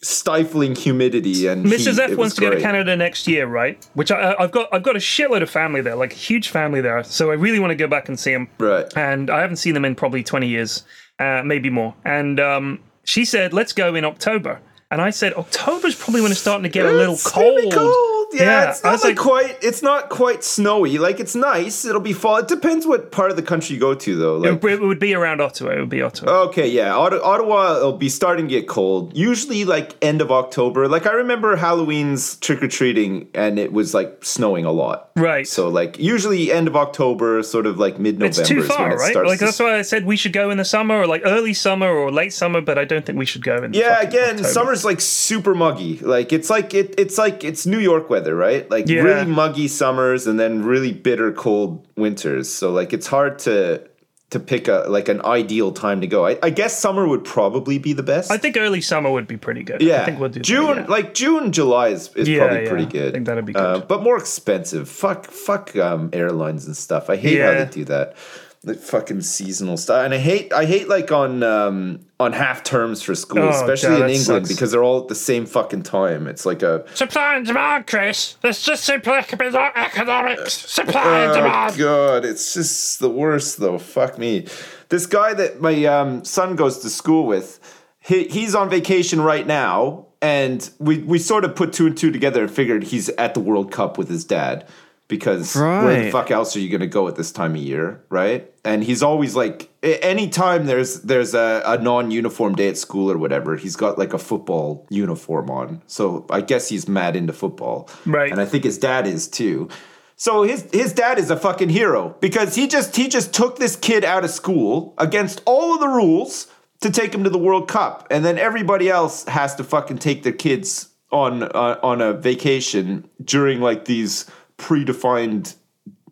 [0.03, 1.93] stifling humidity and Mrs.
[1.93, 2.12] heat.
[2.12, 2.61] F wants to go to.
[2.61, 3.87] Canada next year, right?
[3.95, 4.68] Which I, I've got.
[4.73, 7.03] I've got a shitload of family there, like a huge family there.
[7.05, 8.49] So I really want to go back and see them.
[8.59, 8.87] Right.
[8.97, 10.85] And I haven't seen them in probably twenty years,
[11.18, 11.95] uh, maybe more.
[12.05, 14.61] And um, she said, "Let's go in October."
[14.91, 18.20] And I said, "October's probably when it's starting to get a little cold." cold.
[18.33, 19.59] Yeah, it's not was like, quite.
[19.62, 20.99] It's not quite snowy.
[20.99, 21.85] Like it's nice.
[21.85, 22.37] It'll be fall.
[22.39, 24.37] It depends what part of the country you go to, though.
[24.37, 25.72] It Like, would- it would be around Ottawa.
[25.72, 26.31] It would be Ottawa.
[26.45, 29.16] okay, yeah, Ottawa, it'll be starting to get cold.
[29.16, 30.87] Usually, like end of October.
[30.89, 35.11] Like I remember Halloween's trick or treating, and it was like snowing a lot.
[35.16, 35.47] Right.
[35.47, 38.41] So like usually end of October, sort of like mid November.
[38.41, 39.16] it's too is when far, it right?
[39.16, 41.89] Like that's why I said we should go in the summer, or like early summer,
[41.91, 42.61] or late summer.
[42.61, 43.72] But I don't think we should go in.
[43.72, 43.91] The summer.
[43.91, 44.49] Yeah, again, October.
[44.49, 45.99] summer's like super muggy.
[45.99, 48.71] Like it's like it, it's like it's New York weather, right?
[48.71, 49.03] Like Yeah.
[49.03, 52.49] really muggy summers and then really bitter cold winters.
[52.53, 53.83] So like it's hard to
[54.31, 56.25] to pick a like an ideal time to go.
[56.25, 58.31] I, I guess summer would probably be the best.
[58.31, 59.83] I think early summer would be pretty good.
[59.83, 60.87] yeah, I think we'll do that, June, yeah.
[60.87, 62.68] like June, July is, is Yeah, probably yeah.
[62.71, 63.89] pretty I think that'd be Uh, good.
[63.89, 64.89] but more expensive.
[64.89, 67.11] Fuck, fuck um, airlines and stuff.
[67.11, 68.14] I hate how they do that.
[68.63, 73.01] The fucking seasonal stuff, and I hate, I hate like on um, on half terms
[73.01, 74.49] for school, Oh, especially God, in England, sucks.
[74.49, 76.27] because they're all at the same fucking time.
[76.27, 78.37] It's like a Supply and demand, Chris.
[78.45, 80.53] It's just simply economics.
[80.71, 81.79] Supply and Oh demand.
[81.79, 83.79] god, it's just the worst though.
[83.79, 84.47] Fuck me.
[84.91, 87.61] This guy that my um, son goes to school with,
[88.01, 92.11] he, he's on vacation right now, and we we sort of put two and two
[92.11, 94.67] together and figured he's at the World Cup with his dad
[95.11, 95.55] because
[95.85, 98.51] where the fuck else are you going to go at this time of year, right?
[98.65, 103.57] And he's always like, anytime there's there's a, a non-uniform day at school or whatever,
[103.57, 105.83] he's got like a football uniform on.
[105.87, 108.31] So I guess he's mad into football, Right.
[108.31, 109.69] And I think his dad is too.
[110.17, 113.77] So his his dad is a fucking hero because he just he just took this
[113.77, 116.47] kid out of school against all of the rules
[116.83, 120.23] to take him to the World Cup, and then everybody else has to fucking take
[120.23, 124.27] their kids on uh, on a vacation during like these
[124.61, 125.55] predefined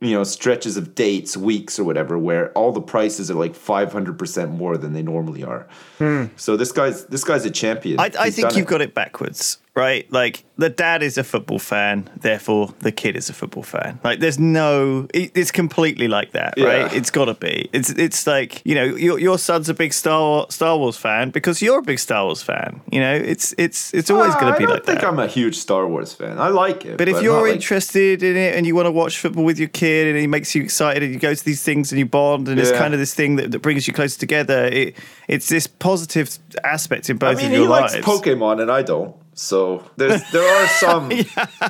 [0.01, 3.93] you know stretches of dates, weeks or whatever, where all the prices are like five
[3.93, 5.67] hundred percent more than they normally are.
[5.99, 6.27] Hmm.
[6.37, 7.99] So this guy's this guy's a champion.
[7.99, 8.69] I, I think you've it.
[8.69, 10.11] got it backwards, right?
[10.13, 14.01] Like the dad is a football fan, therefore the kid is a football fan.
[14.03, 16.91] Like there's no, it, it's completely like that, right?
[16.93, 16.99] Yeah.
[16.99, 17.69] It's got to be.
[17.73, 21.63] It's it's like you know your your son's a big Star Star Wars fan because
[21.63, 22.81] you're a big Star Wars fan.
[22.91, 24.97] You know, it's it's it's always Uh, going to be like that.
[24.99, 25.05] I think.
[25.13, 26.39] I'm a huge Star Wars fan.
[26.39, 29.19] I like it, But if you're like- interested in it and you want to watch
[29.19, 31.93] football with your kid and it makes you excited and you go to these things
[31.93, 34.65] and you bond and it's kind of this thing that, that brings you closer together,
[34.67, 34.97] it,
[35.29, 36.29] it's this positive
[36.65, 38.07] aspect in I both mean, of he your likes lives.
[38.07, 39.15] Pokemon and I don't.
[39.39, 41.13] So there's there are some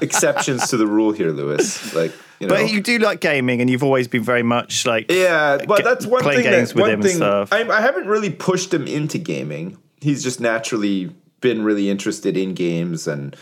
[0.00, 1.94] exceptions to the rule here, Lewis.
[1.94, 2.54] Like you know.
[2.54, 6.06] But you do like gaming, and you've always been very much like yeah, but that's
[6.06, 6.42] one thing.
[6.42, 7.22] games that, one thing.
[7.22, 9.76] I, I haven't really pushed him into gaming.
[10.00, 13.36] He's just naturally been really interested in games and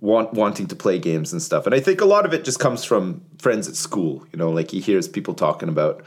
[0.00, 1.64] want wanting to play games and stuff.
[1.66, 4.26] And I think a lot of it just comes from friends at school.
[4.32, 6.02] You know, like he hears people talking about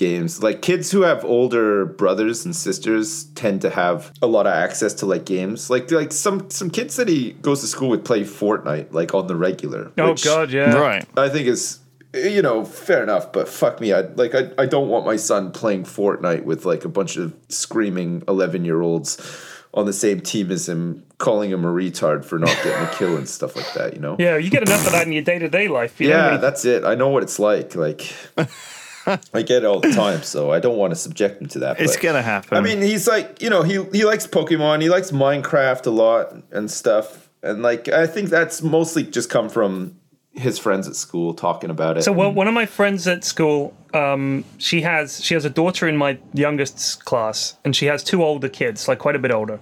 [0.00, 0.42] games.
[0.42, 4.94] Like kids who have older brothers and sisters tend to have a lot of access
[4.94, 5.68] to like games.
[5.70, 9.26] Like like some some kids that he goes to school with play Fortnite like on
[9.28, 9.92] the regular.
[9.98, 10.74] Oh which God, yeah.
[10.74, 11.04] right.
[11.16, 11.78] I think is
[12.14, 15.52] you know fair enough, but fuck me, I like I, I don't want my son
[15.52, 19.18] playing Fortnite with like a bunch of screaming eleven year olds
[19.72, 23.16] on the same team as him, calling him a retard for not getting a kill
[23.16, 23.94] and stuff like that.
[23.94, 24.16] You know.
[24.18, 26.00] Yeah, you get enough of that in your day to day life.
[26.00, 26.84] You don't Yeah, really- that's it.
[26.84, 27.76] I know what it's like.
[27.76, 28.02] Like,
[29.34, 31.80] I get it all the time, so I don't want to subject him to that.
[31.80, 32.56] It's but- gonna happen.
[32.56, 36.34] I mean, he's like, you know, he he likes Pokemon, he likes Minecraft a lot
[36.50, 39.96] and stuff, and like, I think that's mostly just come from
[40.32, 42.02] his friends at school talking about it.
[42.02, 45.88] So well, one of my friends at school um, she has she has a daughter
[45.88, 49.60] in my youngest's class, and she has two older kids, like quite a bit older.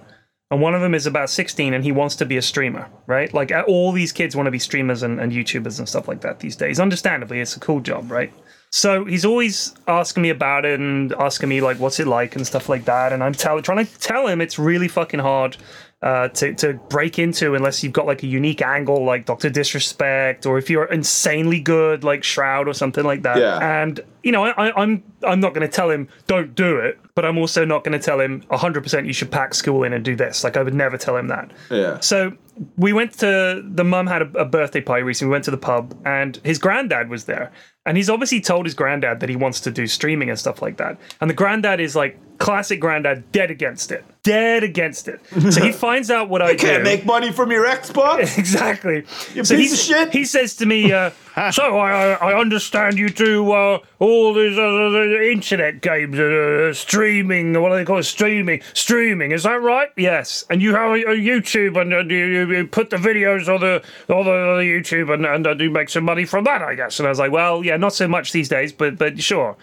[0.51, 3.31] And one of them is about 16 and he wants to be a streamer, right?
[3.31, 6.21] Like uh, all these kids want to be streamers and, and YouTubers and stuff like
[6.21, 6.79] that these days.
[6.79, 8.33] Understandably, it's a cool job, right?
[8.71, 12.45] So he's always asking me about it and asking me like what's it like and
[12.45, 13.11] stuff like that.
[13.11, 15.57] And I'm tell- trying to tell him it's really fucking hard
[16.01, 20.45] uh, to to break into unless you've got like a unique angle like Doctor Disrespect
[20.45, 23.37] or if you're insanely good like Shroud or something like that.
[23.37, 23.81] Yeah.
[23.81, 27.25] And you know, I, I'm I'm not going to tell him don't do it, but
[27.25, 30.05] I'm also not going to tell him 100 percent you should pack school in and
[30.05, 30.43] do this.
[30.43, 31.51] Like I would never tell him that.
[31.69, 31.99] Yeah.
[31.99, 32.31] So
[32.77, 35.29] we went to the mum had a, a birthday party recently.
[35.29, 37.51] We went to the pub and his granddad was there.
[37.85, 40.77] And he's obviously told his granddad that he wants to do streaming and stuff like
[40.77, 40.97] that.
[41.19, 45.19] And the granddad is like classic granddad, dead against it, dead against it.
[45.51, 46.89] So he finds out what I Can't do.
[46.89, 48.37] make money from your Xbox.
[48.39, 49.03] Exactly.
[49.35, 50.13] You so piece he, of shit.
[50.13, 51.11] He says to me, uh,
[51.51, 57.59] "So I, I, I understand you do uh, all these uh, internet games, uh, streaming.
[57.61, 58.03] What do they call it?
[58.03, 58.61] Streaming.
[58.73, 59.31] Streaming.
[59.31, 59.89] Is that right?
[59.97, 60.45] Yes.
[60.49, 63.83] And you have a, a YouTube, and uh, you, you- put the videos on the
[64.13, 66.75] on the, on the YouTube, and and uh, you make some money from that, I
[66.75, 69.57] guess." And I was like, "Well, yeah, not so much these days, but but sure."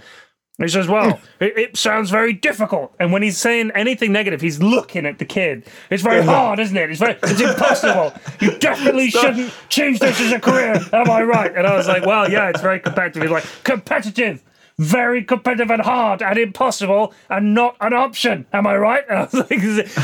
[0.58, 1.20] He says, "Well, mm.
[1.38, 5.26] it, it sounds very difficult." And when he's saying anything negative, he's looking at the
[5.26, 5.66] kid.
[5.90, 6.32] It's very uh-huh.
[6.32, 6.90] hard, isn't it?
[6.90, 8.14] It's very, it's impossible.
[8.40, 10.80] You definitely shouldn't choose this as a career.
[10.92, 11.54] Am I right?
[11.54, 14.42] And I was like, "Well, yeah, it's very competitive." He's like, "Competitive."
[14.78, 18.44] Very competitive and hard and impossible and not an option.
[18.52, 19.04] Am I right?
[19.08, 19.48] And I was like,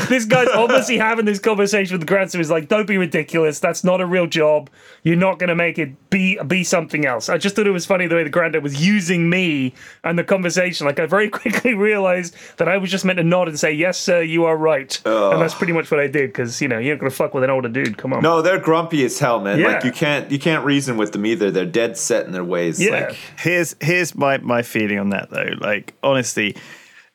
[0.09, 2.39] this guy's obviously having this conversation with the grandson.
[2.39, 3.59] He's like, don't be ridiculous.
[3.59, 4.71] That's not a real job.
[5.03, 7.29] You're not going to make it be be something else.
[7.29, 10.23] I just thought it was funny the way the granddad was using me and the
[10.23, 10.87] conversation.
[10.87, 13.99] Like I very quickly realized that I was just meant to nod and say, yes,
[13.99, 14.99] sir, you are right.
[15.05, 17.35] And that's pretty much what I did because, you know, you're not going to fuck
[17.35, 17.99] with an older dude.
[17.99, 18.23] Come on.
[18.23, 19.59] No, they're grumpy as hell, man.
[19.59, 19.67] Yeah.
[19.67, 21.51] Like you can't you can't reason with them either.
[21.51, 22.81] They're dead set in their ways.
[22.81, 23.07] Yeah.
[23.07, 25.49] Like, Here's here's my my feeling on that though.
[25.59, 26.55] Like honestly,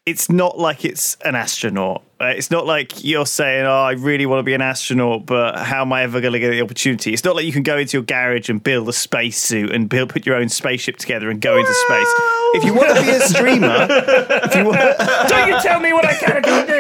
[0.07, 2.03] it's not like it's an astronaut.
[2.21, 5.57] Uh, It's not like you're saying, "Oh, I really want to be an astronaut, but
[5.57, 7.79] how am I ever going to get the opportunity?" It's not like you can go
[7.79, 11.41] into your garage and build a spacesuit and build put your own spaceship together and
[11.41, 12.09] go into space.
[12.55, 14.79] If you want to be a streamer, if you want,
[15.29, 16.79] Don't you tell me what I can and can't do.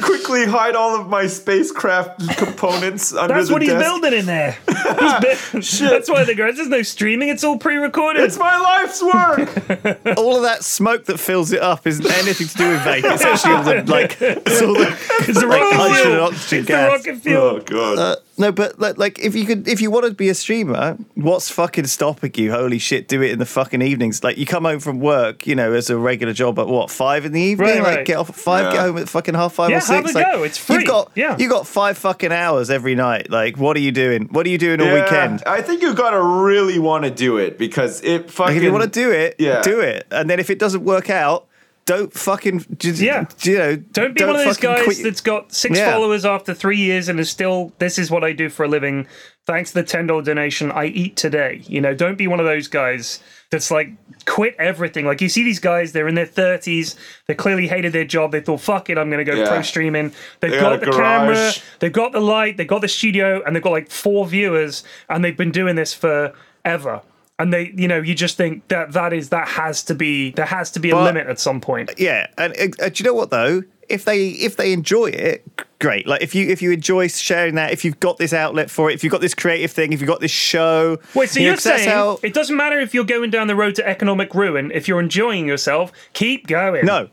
[0.00, 4.26] quickly hide all of my spacecraft components under the That's the what he's building in
[4.26, 4.56] there.
[4.68, 4.76] He's
[5.82, 6.56] bu- That's why the garage.
[6.56, 7.28] There's no streaming.
[7.28, 8.22] It's all pre-recorded.
[8.22, 10.18] It's my life's work.
[10.18, 13.02] all of that smoke that fills it up isn't anything to do with vape.
[13.44, 14.96] It's actually all the like, it's all the,
[15.28, 16.90] It's the like rocket hydrogen and oxygen It's the gas.
[17.06, 17.42] rocket fuel.
[17.42, 17.98] oh god.
[17.98, 20.96] Uh, no, but like, like if you could, if you want to be a streamer,
[21.14, 22.50] what's fucking stopping you?
[22.52, 24.24] Holy shit, do it in the fucking evenings.
[24.24, 27.24] Like you come home from work, you know, as a regular job at what five
[27.24, 27.68] in the evening?
[27.68, 28.06] Right, like right.
[28.06, 29.90] get off at five, get home at fucking half five Yeah, or six.
[29.94, 30.42] have a like, go.
[30.42, 30.76] It's free.
[30.76, 31.36] You've got, Yeah.
[31.38, 33.30] you got five fucking hours every night.
[33.30, 34.24] Like, what are you doing?
[34.30, 35.42] What are you doing all Yeah, weekend?
[35.46, 38.46] I think you gotta really want to do it because it fucking.
[38.54, 39.62] Like, if you want to do it, Yeah.
[39.62, 40.06] do it.
[40.10, 41.46] And then if it doesn't work out,
[41.86, 43.26] don't fucking just, Yeah.
[43.42, 45.92] you know, Don't be one of those guys quit- that's got six Yeah.
[45.92, 49.06] followers after three years and is still, this is what I do for a living.
[49.46, 51.60] Thanks to the $10 donation, I eat today.
[51.66, 53.20] You know, don't be one of those guys
[53.50, 53.90] that's like
[54.24, 55.04] quit everything.
[55.04, 58.32] Like you see these guys, they're in their 30s, they clearly hated their job.
[58.32, 59.46] They thought, fuck it, I'm going to go Yeah.
[59.48, 60.12] pro streaming.
[60.40, 63.42] They've They got, got a the camera, they've got the light, they've got the studio,
[63.44, 67.02] and they've got like four viewers, and they've been doing this forever.
[67.38, 70.44] And they, you know, you just think that that is that has to be there
[70.46, 71.90] has to be a But- limit at some point.
[71.98, 75.44] yeah and uh, do you know what though if they if they enjoy it
[75.78, 78.88] great like if you if you enjoy sharing that if you've got this outlet for
[78.88, 81.50] it if you've got this creative thing if you've got this show Wait, so you
[81.52, 84.70] 'cause saying how- it doesn't matter if you're going down the road to economic ruin.
[84.72, 86.86] If you're enjoying yourself, keep going.
[86.86, 87.08] no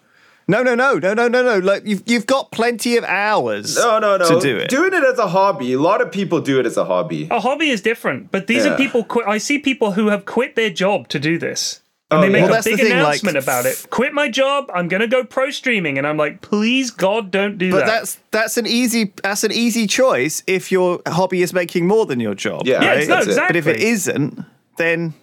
[0.51, 3.99] no no no no no no no like you've, you've got plenty of hours No,
[3.99, 4.27] no, no.
[4.27, 5.73] to do it Doing it as a hobby.
[5.73, 7.27] A lot of people do it as a hobby.
[7.31, 8.73] a hobby is different, but these Yeah.
[8.73, 9.03] are people.
[9.03, 11.79] Quit, I see people who have quit their job to do this.
[12.13, 13.87] And they oh, make Well, a big thing, like- announcement about it.
[13.89, 14.69] Quit my job.
[14.75, 17.85] I'm going to go pro streaming, and I'm like, please, God, don't do but that.
[17.85, 22.05] But that's that's an easy that's an easy choice if your hobby is making more
[22.05, 22.97] than your job Yeah, yeah, right?
[22.99, 23.47] it's no, That's it.
[23.47, 23.89] but if it exactly.
[23.91, 24.45] isn't
[24.75, 25.13] then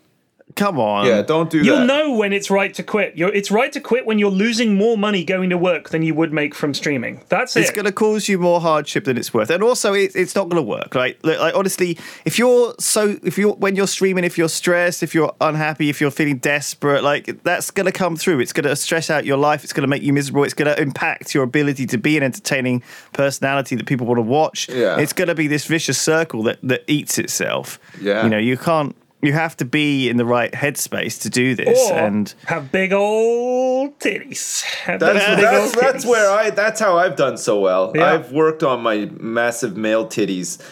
[0.59, 1.87] come on Yeah, don't do You'll that.
[1.87, 3.17] know when it's right to quit.
[3.17, 6.15] You're, it's right to quit when you're losing more money going to work than you
[6.15, 7.23] would make from streaming.
[7.29, 7.61] That's it.
[7.61, 10.49] it's going to cause you more hardship than it's worth, and also it, it's not
[10.49, 10.95] going to work.
[10.95, 11.17] Right?
[11.25, 15.15] Like, like honestly, if you're so, if you're when you're streaming, if you're stressed, if
[15.15, 18.41] you're unhappy, if you're feeling desperate, like that's going to come through.
[18.41, 19.65] It's going to stress out your life.
[19.65, 20.45] It's going to make you miserable.
[20.45, 22.83] It's going to impact your ability to be an entertaining
[23.13, 24.69] personality that people want to watch.
[24.69, 24.99] Yeah.
[24.99, 27.79] It's going to be this vicious circle that that eats itself.
[28.01, 28.25] Yeah.
[28.25, 28.95] you know, you can't.
[29.21, 32.93] You have to be in the right headspace to do this, or and have big
[32.93, 34.63] old titties.
[34.63, 36.51] Have That's, big that's, old that's where I.
[36.51, 37.93] That's how I've done so well.
[37.95, 38.13] Yeah.
[38.13, 40.63] I've worked on my massive male titties,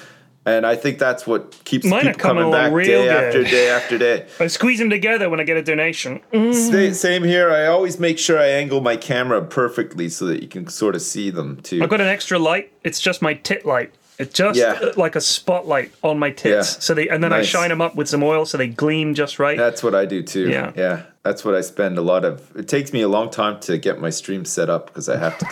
[0.47, 3.09] And I think that's what keeps Mine people coming coming back day good.
[3.09, 4.27] after day after day.
[4.41, 6.21] I squeeze them together when I get a donation.
[6.33, 6.55] Mm.
[6.55, 7.51] Sa- Same here.
[7.51, 11.03] I always make sure I angle my camera perfectly so that you can sort of
[11.03, 11.83] see them too.
[11.83, 12.73] I've got an extra light.
[12.85, 13.93] It's just my tit light.
[14.19, 14.79] It's just Yeah.
[14.83, 16.47] uh, like a spotlight on my tits.
[16.75, 16.81] Yeah.
[16.81, 19.39] So they and then I shine them up with some oil so they gleam just
[19.39, 19.59] right.
[19.59, 20.49] That's what I do too.
[20.49, 20.73] Yeah.
[20.77, 21.03] Yeah.
[21.27, 22.55] That's what I spend a lot of.
[22.57, 25.37] It takes me a long time to get my stream set up because I have
[25.39, 25.47] to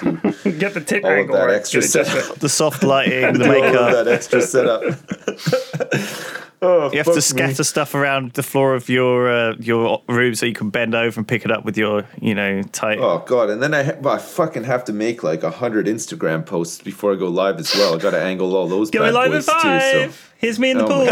[0.45, 2.31] do Get the tit all of that extra Get it just setup.
[2.31, 2.39] right.
[2.41, 3.89] The soft lighting, the all makeup.
[3.93, 4.83] of that extra setup.
[6.63, 10.47] oh, You have to scatter stuff around the floor of your uh, your room so
[10.47, 12.99] you can bend over and pick it up with your, you know, tight.
[13.01, 13.51] Oh god!
[13.51, 16.81] And then I, ha- well, I fucking have to make like a hundred Instagram posts
[16.83, 17.95] before I go live as well.
[17.95, 19.53] I got to angle all those Going bad live at boys too.
[19.53, 20.15] five.
[20.15, 20.21] So.
[20.39, 21.07] Here's me in the Oh pool.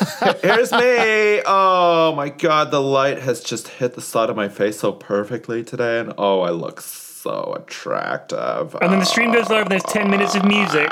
[0.42, 1.42] Here's me.
[1.46, 2.70] Oh my god!
[2.70, 6.40] The light has just hit the side of my face so perfectly today, and oh,
[6.40, 8.74] I look so attractive.
[8.80, 10.88] And then the stream goes live and there's 10 minutes of music.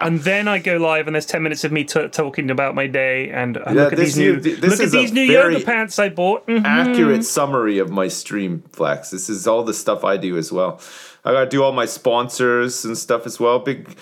[0.00, 2.86] And then I go live and there's 10 minutes of me t- talking about my
[2.86, 3.30] day.
[3.30, 6.08] And uh, Yeah, look at this these new, look at these new yoga pants I
[6.10, 6.46] bought.
[6.46, 6.62] Mhm.
[6.64, 9.10] accurate summary of my stream Flax.
[9.10, 10.80] This is all the stuff I do as well.
[11.24, 13.58] I gotta do all my sponsors and stuff as well.
[13.58, 13.96] Big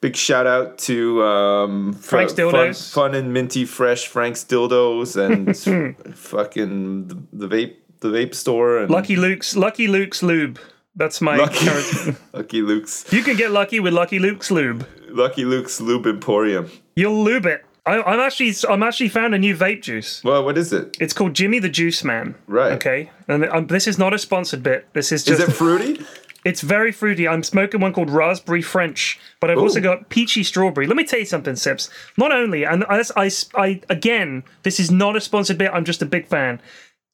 [0.00, 2.92] big shout out to um Frank's Fu- fun, Dildos.
[2.92, 5.56] fun and minty fresh Frank's dildos and
[6.16, 10.58] fucking the, the vape the vape store and Lucky Luke's Lucky Luke's lube.
[10.96, 12.18] That's my Lucky, current.
[12.32, 14.86] Lucky Luke's You can get lucky with Lucky Luke's lube.
[15.10, 16.70] Lucky Luke's Lube Emporium.
[16.96, 17.64] You'll lube it.
[17.86, 20.22] I, I'm actually I'm actually found a new vape juice.
[20.22, 20.96] Well, what is it?
[21.00, 22.34] It's called Jimmy the Juice Man.
[22.46, 22.72] Right.
[22.72, 23.10] Okay.
[23.28, 24.86] And um, this is not a sponsored bit.
[24.92, 25.40] This is just.
[25.40, 26.04] Is it fruity?
[26.44, 27.26] It's very fruity.
[27.26, 30.86] I'm smoking one called Raspberry French, but I've also got Peachy Strawberry.
[30.86, 31.90] Let me tell you something, Sips.
[32.16, 35.70] Not only, and I, I, I, again, this is not a sponsored bit.
[35.74, 36.60] I'm just a big fan.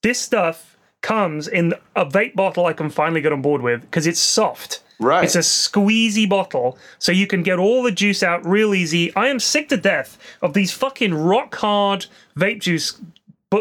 [0.03, 4.07] This stuff comes in a vape bottle I can finally get on board with because
[4.07, 4.83] it's soft.
[5.01, 5.25] Right.
[5.25, 9.15] It's a squeezy bottle, so you can get all the juice out real easy.
[9.17, 12.07] I am sick to death of these fucking rock hard
[12.37, 13.01] vape juice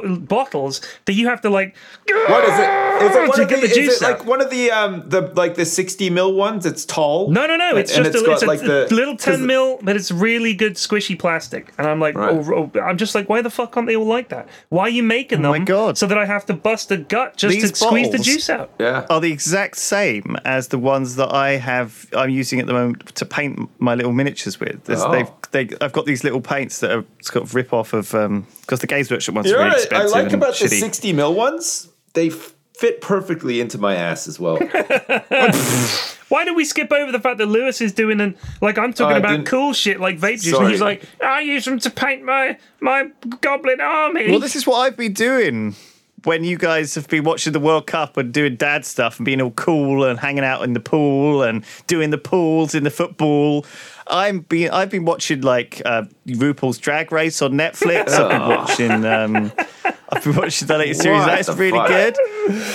[0.02, 1.76] bo- bottles that you have to like.
[2.08, 3.04] What is it?
[3.04, 4.72] Is it one To of the, get the is juice it like one of the
[4.72, 6.66] um the like the sixty mil ones?
[6.66, 7.30] It's tall.
[7.30, 7.76] No, no, no.
[7.76, 9.96] It's And just it's a, got it's a, like the little 'cause ten mil, but
[9.96, 11.72] it's really good squishy plastic.
[11.78, 12.32] And I'm like, Right.
[12.34, 14.48] oh, oh, I'm just like, why the fuck aren't they all like that?
[14.70, 15.52] Why are you making them?
[15.52, 15.98] Oh my God.
[15.98, 18.72] So that I have to bust a gut just These to squeeze the juice out.
[18.80, 19.06] Yeah.
[19.10, 22.08] are the exact same as the ones that I have.
[22.14, 24.82] I'm using at the moment to paint my little miniatures with.
[24.90, 25.12] Oh.
[25.12, 28.46] they've, they, I've got these little paints that are sort of rip off of um,
[28.62, 30.68] because the Games Workshop ones You are know really what I like and about the
[30.68, 31.88] 60 mil ones?
[32.14, 34.58] They f- fit perfectly into my ass as well.
[36.34, 39.16] Why do we skip over the fact that Lewis is doing an like I'm talking
[39.16, 42.24] I about cool shit like vape juice, and he's like, I use them to paint
[42.24, 43.10] my my
[43.42, 44.32] goblin army.
[44.32, 45.76] Well, this is what I've been doing
[46.24, 49.42] when you guys have been watching the World Cup and doing dad stuff and being
[49.42, 53.66] all cool and hanging out in the pool and doing the pools in the football.
[54.08, 58.10] I'm been I've been watching like uh, RuPaul's Drag Race on Netflix.
[58.10, 59.06] I've been watching.
[59.06, 59.52] Um,
[60.10, 61.26] I've been watching the latest series.
[61.26, 61.88] That's really fuck?
[61.88, 62.18] good,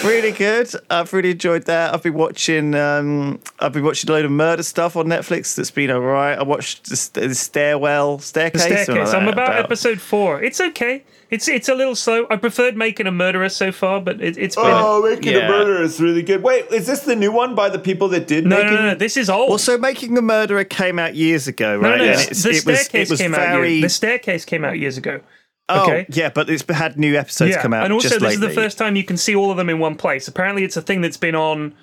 [0.04, 0.68] really good.
[0.90, 1.94] I've really enjoyed that.
[1.94, 2.74] I've been watching.
[2.74, 5.54] Um, I've been watching a load of murder stuff on Netflix.
[5.54, 6.38] That's been alright.
[6.38, 8.62] I watched the, the stairwell staircase.
[8.64, 9.08] the staircase.
[9.12, 10.42] like I'm that, about, episode four.
[10.42, 11.04] It's okay.
[11.30, 12.26] It's it's a little slow.
[12.30, 14.64] I preferred making a murderer so far, but it, it's been.
[14.66, 15.46] oh, Making Yeah.
[15.46, 16.42] a Murder is really good.
[16.42, 18.82] Wait, is this the new one by the people that did no, make no, no,
[18.88, 18.94] no.
[18.94, 19.50] This is old.
[19.50, 21.98] Well, so making a murderer came out years ago, right?
[21.98, 22.04] no, no.
[22.04, 23.40] And The it's- it was staircase it was came out.
[23.40, 25.20] very Years, the staircase came out years ago.
[25.68, 26.06] Oh okay.
[26.10, 28.50] yeah, but it's had new episodes yeah, come out and also just this is the
[28.50, 30.28] first time you can see all of them in one place.
[30.28, 31.74] Apparently, it's a thing that's been on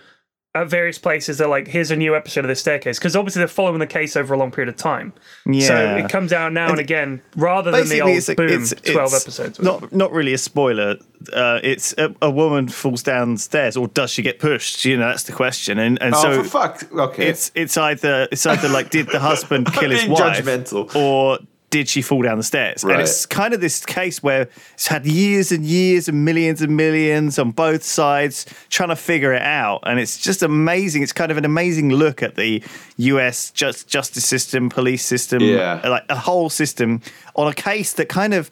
[0.55, 1.37] at various places.
[1.37, 4.15] They're like, here's a new episode of the staircase because obviously they're following the case
[4.15, 5.11] over a long period of time.
[5.45, 5.67] Yeah.
[5.67, 5.97] So Yeah.
[5.97, 9.11] it comes out now and again rather than the old it's, a- boom it's, twelve
[9.13, 9.59] it's episodes.
[9.59, 10.95] Not not really a spoiler.
[11.33, 14.85] Uh, it's a, a woman falls downstairs, or does she get pushed?
[14.85, 15.77] You know, that's the question.
[15.77, 16.89] And and Oh, so for fuck.
[16.93, 17.27] Okay.
[17.27, 20.95] it's it's either it's either like did the husband kill his being wife, judgmental.
[20.95, 21.39] or
[21.75, 22.85] did she fall down the stairs?
[22.85, 22.93] Right.
[22.93, 26.77] And it's kind of this case where it's had years and years and millions and
[26.77, 31.03] millions on both sides trying to figure it out, and it's just amazing.
[31.03, 32.63] It's kind of an amazing look at the
[32.95, 33.51] U.S.
[33.51, 35.81] just justice system, police system, Yeah.
[35.85, 37.01] like a whole system
[37.35, 38.49] on a case that kind of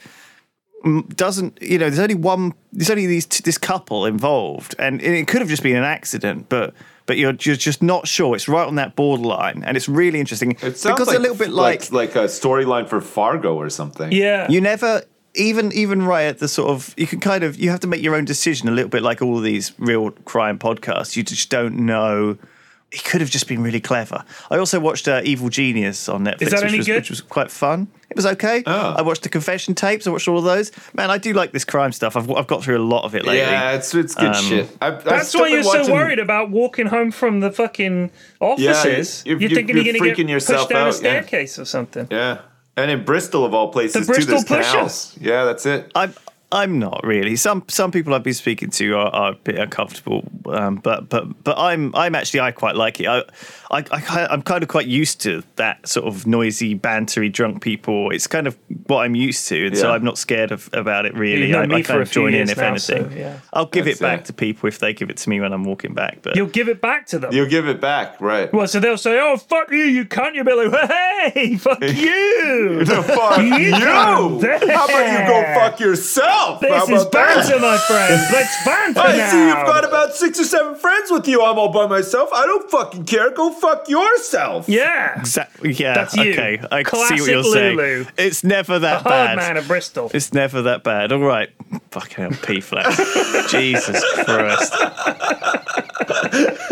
[1.16, 5.40] doesn't you know there's only one there's only these this couple involved and it could
[5.40, 6.74] have just been an accident but
[7.06, 8.36] but you're, you're just not sure.
[8.36, 11.36] It's right on that borderline and it's really interesting it sounds because like, a little
[11.36, 14.12] bit like, like a storyline for Fargo or something.
[14.12, 15.04] yeah, you never
[15.36, 18.02] even even right at the sort of you can kind of you have to make
[18.02, 21.16] your own decision a little bit like all of these real crime podcasts.
[21.16, 22.38] You just don't know
[22.94, 24.24] it could have just been really clever.
[24.52, 26.96] I also watched uh, Evil Genius on Netflix, that which, any was, good?
[26.98, 27.88] which was quite fun.
[28.10, 28.62] It was okay.
[28.68, 28.94] Oh.
[28.96, 30.06] I watched the confession tapes.
[30.06, 30.72] I watched all of those.
[30.94, 32.16] Man, I do like this crime stuff.
[32.16, 33.39] I've, I've got through a lot of it lately.
[33.39, 34.70] Yeah, it's it's good Um, shit.
[34.80, 39.24] I've, I've That's why you're so worried about walking home from the fucking offices.
[39.26, 40.94] you're- you're, you're- thinking you're you're going to freaking get yourself pushed down a out,
[40.94, 41.00] yeah.
[41.00, 42.08] staircase or something.
[42.12, 42.41] Yeah,
[42.78, 44.70] And in Bristol, of all places, The too, there's Bristol Pusher.
[44.72, 45.18] canals.
[45.20, 45.91] Yeah, that's it.
[45.96, 46.14] I'm
[46.54, 47.36] I'm not really.
[47.36, 51.43] Some some people I've been speaking to are, are a bit uncomfortable, um, but but
[51.43, 53.08] but I'm I'm actually I quite like it.
[53.08, 53.24] I,
[53.74, 58.11] I, I I'm kind of quite used to that sort of noisy, bantery, drunk people.
[58.11, 58.57] It's kind of
[58.88, 61.41] what I'm used to, and so I'm not scared of about it really.
[61.47, 63.09] You've known I, me I kind of join in if now, anything.
[63.11, 63.39] so, yeah.
[63.51, 64.26] I'll give That's it back it.
[64.26, 66.19] to people if they give it to me when I'm walking back.
[66.21, 67.34] But You'll give it back to them.
[67.34, 68.53] You'll give it back, right?
[68.53, 70.89] well, so they'll say, "Oh, fuck you, you cunt." You'll be like,
[71.34, 73.74] "Hey, fuck you." fuck You you!
[73.74, 76.59] How about you go fuck yourself?
[76.61, 77.36] This is about that?
[77.49, 78.21] banter, my friends.
[78.32, 79.32] Let's banter I now.
[79.32, 81.41] see you've got about six or seven friends with you.
[81.41, 82.30] I'm all by myself.
[82.34, 83.32] I don't fucking care.
[83.32, 84.68] Go fuck yourself.
[84.68, 85.20] yeah.
[85.20, 86.32] exactly, yeah, That's you.
[86.34, 87.78] okay, I see what you're saying.
[87.78, 88.05] Lulu.
[88.18, 89.36] It's never that Hard bad.
[89.38, 90.11] man of Bristol.
[90.14, 91.11] It's never that bad.
[91.11, 91.49] All right.
[91.91, 92.86] Fucking hell, P flat.
[93.49, 94.74] Jesus Christ.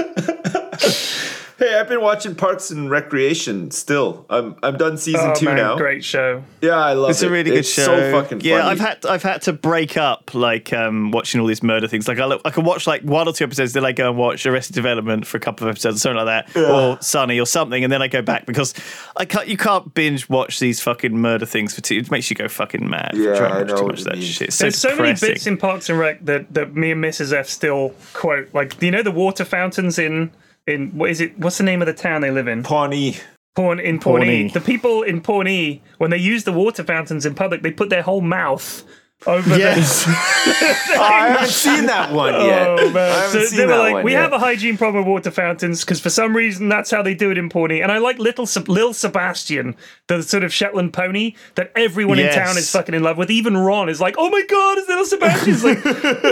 [1.62, 4.26] Hey, I've been watching Parks and Recreation still.
[4.32, 5.78] I'm I'm done season Oh, two man, now.
[5.78, 6.44] great show.
[6.60, 7.26] Yeah, I love It's it.
[7.26, 7.86] It's a really good It's show.
[7.86, 8.50] So fucking funny.
[8.50, 12.08] Yeah, I've had I've had to break up like um, watching all these murder things.
[12.08, 14.18] Like I, look, I can watch like one or two episodes, then I go and
[14.18, 17.46] watch Arrested Development for a couple of episodes, or something like that, or Sunny or
[17.46, 18.74] something, and then I go back because
[19.16, 19.48] I can't.
[19.48, 21.98] You can't binge watch these fucking murder things for two.
[21.98, 23.12] It makes you go fucking mad.
[23.14, 24.24] Yeah, for trying I to watch know too much of that mean.
[24.24, 24.48] shit.
[24.48, 27.34] It's so There's so many bits in Parks and Rec that, that me and Mrs.
[27.34, 28.52] F still quote.
[28.52, 30.32] Like, do you know the water fountains in
[30.68, 31.38] in what is it?
[31.38, 32.64] What's the name of the town they live in?
[32.64, 33.18] Pawnee.
[33.56, 34.26] Pawn in Pawnee.
[34.26, 34.48] Pawnee.
[34.50, 38.02] The people in Pawnee, when they use the water fountains in public, they put their
[38.02, 38.84] whole mouth
[39.28, 40.06] over Yes.
[40.08, 40.12] Oh,
[41.00, 42.68] I haven't seen that one oh, yet.
[42.68, 43.30] Oh man!
[43.30, 44.22] So they were like, "We yet.
[44.24, 47.30] have a hygiene problem with water fountains because for some reason that's how they do
[47.32, 49.76] it in Pawnee." And I like little Lil Sebastian,
[50.08, 52.36] the sort of Shetland pony that everyone Yes.
[52.36, 53.30] in town is fucking in love with.
[53.30, 55.80] Even Ron is like, "Oh my god, it's little Sebastian!" It's like,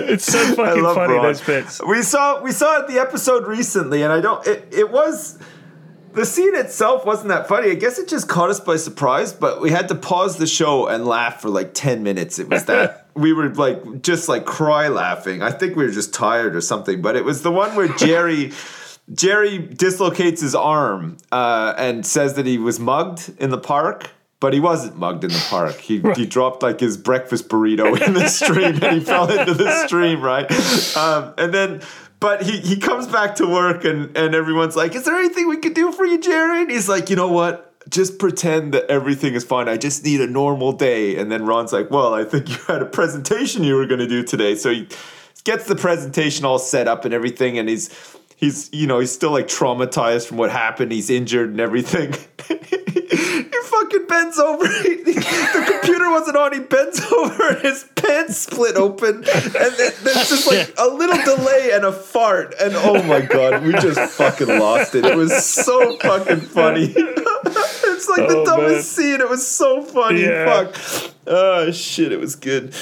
[0.10, 1.24] it's so fucking funny Ron.
[1.24, 1.82] those bits.
[1.88, 4.46] We saw we saw the episode recently, and I don't.
[4.48, 5.38] It, it was
[6.14, 7.72] the scene itself wasn't that funny.
[7.72, 9.34] I guess it just caught us by surprise.
[9.34, 12.40] But we had to pause the show and laugh for like ten minutes.
[12.40, 15.42] It was that we were like just like cry laughing.
[15.42, 17.02] I think we were just tired or something.
[17.02, 18.52] But it was the one where Jerry.
[19.12, 24.54] Jerry dislocates his arm uh, and says that he was mugged in the park, but
[24.54, 25.78] he wasn't mugged in the park.
[25.78, 29.88] He, he dropped like his breakfast burrito in the stream and he fell into the
[29.88, 30.46] stream, right?
[30.96, 31.82] Um, and then,
[32.20, 35.58] but he, he comes back to work and, and everyone's like, Is there anything we
[35.58, 36.70] could do for you, Jared?
[36.70, 37.66] He's like, You know what?
[37.90, 39.70] Just pretend that everything is fine.
[39.70, 41.18] I just need a normal day.
[41.18, 44.08] And then Ron's like, Well, I think you had a presentation you were going to
[44.08, 44.56] do today.
[44.56, 44.88] So he
[45.44, 47.58] gets the presentation all set up and everything.
[47.58, 47.90] And he's,
[48.36, 50.92] he's, you know, he's still like traumatized from what happened.
[50.92, 52.16] He's injured and everything.
[54.10, 54.64] he fucking bends over.
[54.68, 56.54] the computer wasn't on.
[56.54, 59.16] He bends over and his pants split open.
[59.16, 62.56] And then there's just like a little delay and a fart.
[62.60, 65.06] And oh my God, we just fucking lost it.
[65.06, 66.94] It was so fucking funny.
[66.96, 69.06] it's like the Oh, dumbest man.
[69.06, 69.22] scene.
[69.22, 70.22] It was so funny.
[70.24, 70.46] Yeah.
[70.72, 71.14] Fuck.
[71.28, 72.74] Oh shit, it was good.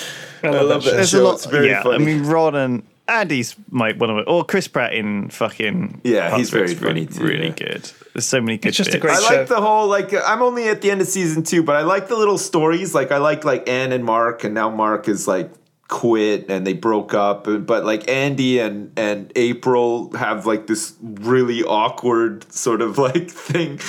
[0.44, 1.24] I love love, that that, There's show.
[1.24, 1.34] a lot.
[1.36, 1.96] It's very yeah, funny.
[1.96, 6.02] I mean, Ron and Andy's my one of my, or Chris Pratt in fucking.
[6.04, 7.54] Yeah, he's very funny too, Really yeah.
[7.54, 7.92] good.
[8.14, 8.70] There's so many good.
[8.70, 9.02] It's just a bits.
[9.04, 9.36] great I show.
[9.36, 12.08] like the whole like I'm only at the end of season two, but I like
[12.08, 12.94] the little stories.
[12.96, 15.52] Like I like like Ann and Mark, and now Mark is like
[15.88, 17.46] quit and they broke up.
[17.46, 23.80] But like Andy and and April have like this really awkward sort of like thing.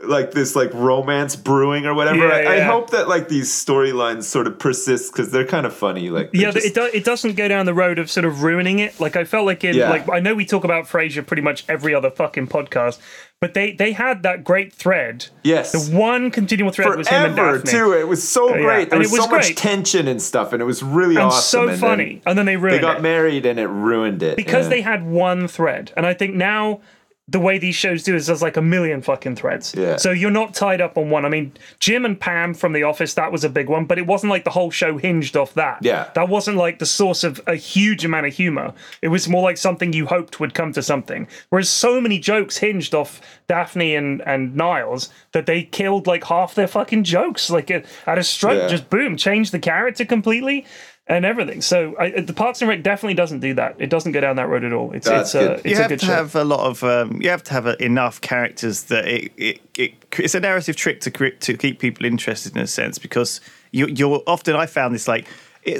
[0.00, 2.28] Like this, like romance brewing or whatever.
[2.28, 5.74] Yeah, I, I hope that like these storylines sort of persist because they're kind of
[5.74, 6.08] funny.
[6.08, 8.78] Like Yeah, just- it, do, it doesn't go down the road of sort of ruining
[8.78, 9.00] it.
[9.00, 9.90] Like I felt like in Yeah.
[9.90, 13.00] like I know we talk about Frasier pretty much every other fucking podcast,
[13.40, 15.26] but they they had that great thread.
[15.42, 15.72] Yes.
[15.72, 17.70] the one continual thread was him and forever Daphne.
[17.72, 17.92] too.
[17.94, 18.90] It was so Yeah, great.
[18.90, 21.24] There and was, it was so much tension and stuff, and it was really and
[21.24, 21.42] awesome.
[21.42, 24.22] so and then funny, and then they ruined They got it married, and it ruined
[24.22, 24.70] it because Yeah.
[24.70, 25.90] they had one thread.
[25.96, 26.82] And I think now
[27.30, 29.74] the way these shows do is there's like a million fucking threads.
[29.76, 29.96] Yeah.
[29.96, 31.26] So you're not tied up on one.
[31.26, 34.06] I mean, Jim and Pam from The Office, that was a big one, but it
[34.06, 35.80] wasn't like the whole show hinged off that.
[35.82, 36.08] Yeah.
[36.14, 38.72] That wasn't like the source of a huge amount of humor.
[39.02, 41.28] It was more like something you hoped would come to something.
[41.50, 46.54] Whereas so many jokes hinged off Daphne and, and Niles that they killed like half
[46.54, 47.50] their fucking jokes.
[47.50, 48.68] Like at a stroke, Yeah.
[48.68, 50.64] just boom, changed the character completely.
[51.10, 51.62] And everything.
[51.62, 53.76] So I, the Parks and Rec definitely doesn't do that.
[53.78, 54.92] It doesn't go down that road at all.
[54.92, 55.56] It's That's it's a good.
[55.60, 56.12] it's you a have good to show.
[56.12, 59.60] have a lot of um, you have to have uh enough characters that it, it,
[59.78, 63.40] it it's a narrative trick to to keep people interested in a sense because
[63.70, 65.28] you, you're often I found this like it,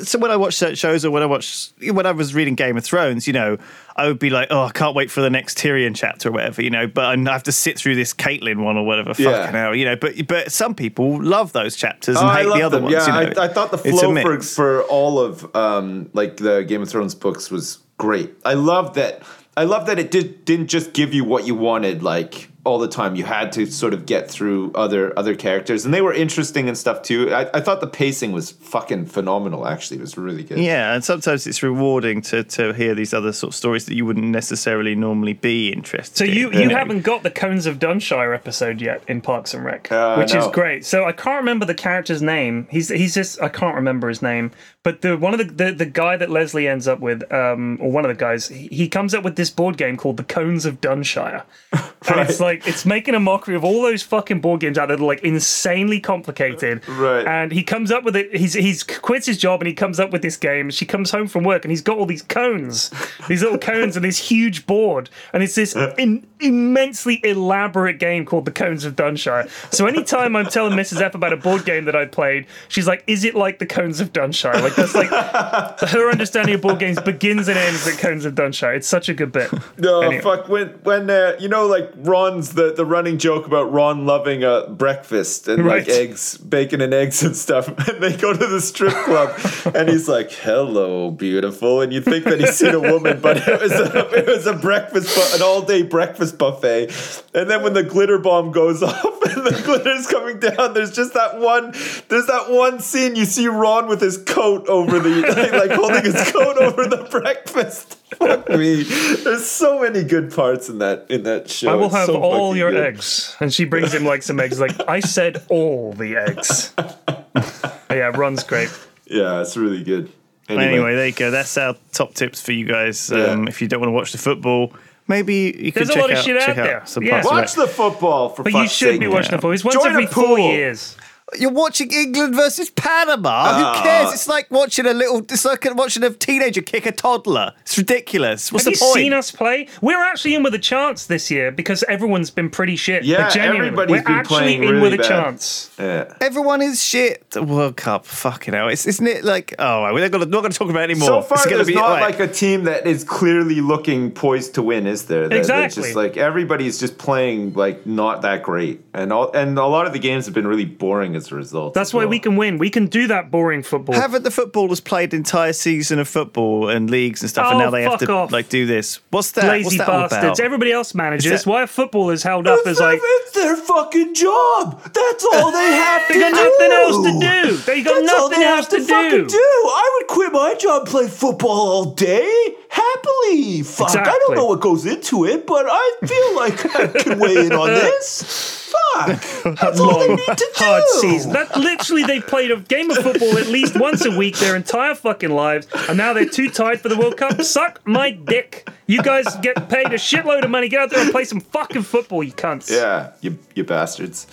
[0.02, 2.76] so when I watch certain shows or when I watch when I was reading Game
[2.76, 3.56] of Thrones you know
[3.96, 6.62] I would be like oh I can't wait for the next Tyrion chapter or whatever
[6.62, 9.32] you know but I have to sit through this Catelyn one or whatever Yeah.
[9.32, 12.62] fucking hell you know but but some people love those chapters and Oh, hate the
[12.62, 12.84] other them.
[12.84, 16.36] ones Yeah, you know I, I thought the flow for, for all of um, like
[16.38, 18.34] the Game of Thrones books was great.
[18.44, 19.22] I love that.
[19.56, 22.02] I love that it did didn't just give you what you wanted.
[22.02, 23.16] Like all the time.
[23.16, 26.76] You had to sort of get through other other characters, and they were interesting and
[26.76, 27.32] stuff too.
[27.32, 29.66] I, I thought the pacing was fucking phenomenal.
[29.66, 30.58] Actually, it was really good.
[30.58, 34.04] Yeah, and sometimes it's rewarding to, to hear these other sort of stories that you
[34.04, 36.16] wouldn't necessarily normally be interested.
[36.18, 36.32] So in.
[36.32, 40.16] you you haven't got the Cones of Dunshire episode yet in Parks and Rec, Uh,
[40.16, 40.84] which is great.
[40.84, 42.68] So I can't remember the character's name.
[42.70, 44.50] He's he's just I can't remember his name.
[44.82, 47.90] But the one of the the, the guy that Leslie ends up with, um, or
[47.90, 50.66] one of the guys, he, he comes up with this board game called the Cones
[50.66, 51.42] of Dunshire,
[51.72, 54.96] and it's like it's making a mockery of all those fucking board games out there
[54.96, 56.86] that are like insanely complicated.
[56.88, 57.26] Right.
[57.26, 58.34] And he comes up with it.
[58.34, 60.70] He's he's quits his job and he comes up with this game.
[60.70, 62.90] She comes home from work and he's got all these cones,
[63.28, 68.44] these little cones, and this huge board, and it's this in, immensely elaborate game called
[68.44, 69.48] the Cones of Dunshire.
[69.72, 71.00] So anytime I'm telling Mrs.
[71.00, 74.00] F about a board game that I played, she's like, "Is it like the Cones
[74.00, 78.24] of Dunshire?" Like that's like her understanding of board games begins and ends at Cones
[78.24, 78.74] of Dunshire.
[78.76, 79.50] It's such a good bit.
[79.78, 80.22] No, Anyway.
[80.22, 80.48] fuck.
[80.48, 84.66] When when uh, you know, like Ron's the the running joke about Ron loving uh,
[84.66, 87.68] breakfast and like eggs, bacon and eggs and stuff.
[87.88, 89.30] And they go to the strip club,
[89.74, 93.60] and he's like, "Hello, beautiful," and you think that he's seen a woman, but it
[93.60, 96.90] was a, it was a breakfast, bu- an all day breakfast buffet.
[97.34, 101.14] And then when the glitter bomb goes off and the glitter's coming down, there's just
[101.14, 101.72] that one.
[102.08, 106.04] There's that one scene you see Ron with his coat over the like, like holding
[106.04, 107.96] his coat over the breakfast.
[108.16, 108.82] Fuck me.
[108.82, 111.70] There's so many good parts in that in that show.
[111.70, 112.84] I will It's have so all fucking your good.
[112.86, 113.36] eggs.
[113.40, 114.58] And she brings him like some eggs.
[114.60, 116.72] Like, I said all the eggs.
[117.90, 118.70] yeah, runs great.
[119.06, 120.12] Yeah, it's really good.
[120.48, 121.30] Anyway, there you go.
[121.30, 123.10] That's our top tips for you guys.
[123.12, 123.48] Um, Yeah.
[123.48, 124.72] If you don't want to watch the football,
[125.06, 126.82] maybe you can There's a check lot of out, shit out check there.
[126.86, 127.22] some Yeah.
[127.22, 127.66] Parks and watch Rec.
[127.68, 129.00] the football for But you should sake.
[129.00, 129.52] be watching the football.
[129.52, 130.38] It's once Join every four pool.
[130.38, 130.96] years.
[131.38, 133.28] You're watching England versus Panama.
[133.30, 133.74] Ah.
[133.76, 134.12] Who cares?
[134.14, 135.18] It's like watching a little.
[135.18, 137.52] It's like watching a teenager kick a toddler.
[137.62, 138.50] It's ridiculous.
[138.52, 138.94] What's Have the you point?
[138.94, 139.68] seen us play?
[139.82, 143.04] We're actually in with a chance this year because everyone's been pretty shit.
[143.04, 143.66] Yeah, Like, genuinely.
[143.66, 145.08] everybody's We're been actually playing in really with a bad.
[145.08, 145.70] chance.
[145.78, 146.14] Yeah.
[146.20, 147.28] Everyone is shit.
[147.30, 148.68] The World Cup, fucking hell!
[148.68, 149.54] It's, isn't it like?
[149.58, 151.08] Oh, we're not going to not going to talk about it anymore.
[151.08, 154.10] So far, it's gonna there's be not like, like a team that is clearly looking
[154.12, 155.28] poised to win, is there?
[155.28, 155.82] That- that's Exactly.
[155.82, 159.92] just like everybody's just playing like not that great, and all, and a lot of
[159.92, 161.74] the games have been really boring as a result.
[161.74, 162.08] That's why well.
[162.08, 162.56] we can win.
[162.56, 163.94] We can do that boring football.
[163.94, 167.70] Haven't the footballers played entire season of football and leagues and stuff, and Oh, now
[167.70, 168.32] they have to off.
[168.32, 169.00] like do this?
[169.10, 169.44] What's that?
[169.44, 170.38] What's Lazy that all bastards.
[170.38, 170.40] about?
[170.40, 171.30] Everybody else manages.
[171.30, 174.82] Is that- Why are footballers held up as like it's their fucking job.
[174.94, 177.56] That's all they have to they got nothing else to do?
[177.58, 179.26] They got That's all nothing they else have to, to do.
[179.26, 179.36] do.
[179.38, 183.62] I would quit my job, and play football all day happily.
[183.62, 187.46] Fuck, I don't know what goes into it, but I feel like I can weigh
[187.46, 188.64] in on this.
[188.94, 190.46] Fuck, that's all they need to do.
[190.56, 191.32] hard season.
[191.32, 194.94] That literally they played a game of football at least once a week their entire
[194.94, 197.40] fucking lives, and now they're too tired for the World Cup.
[197.42, 198.68] Suck my dick.
[198.86, 200.68] You guys get paid a shitload of money.
[200.68, 202.70] Get out there and play some fucking football, you cunts.
[202.70, 204.26] Yeah, you, you bastards.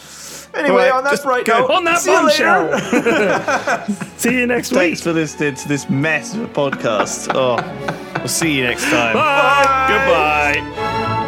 [0.56, 3.88] Anyway, on that bright note, on that see bombshell.
[4.18, 4.80] see you next week.
[4.80, 7.32] Thanks for listening to this mess of a podcast.
[7.36, 7.56] Oh,
[8.18, 9.14] we'll see you next time.
[9.14, 9.66] Bye.
[9.66, 10.54] Bye.
[10.58, 11.22] Goodbye.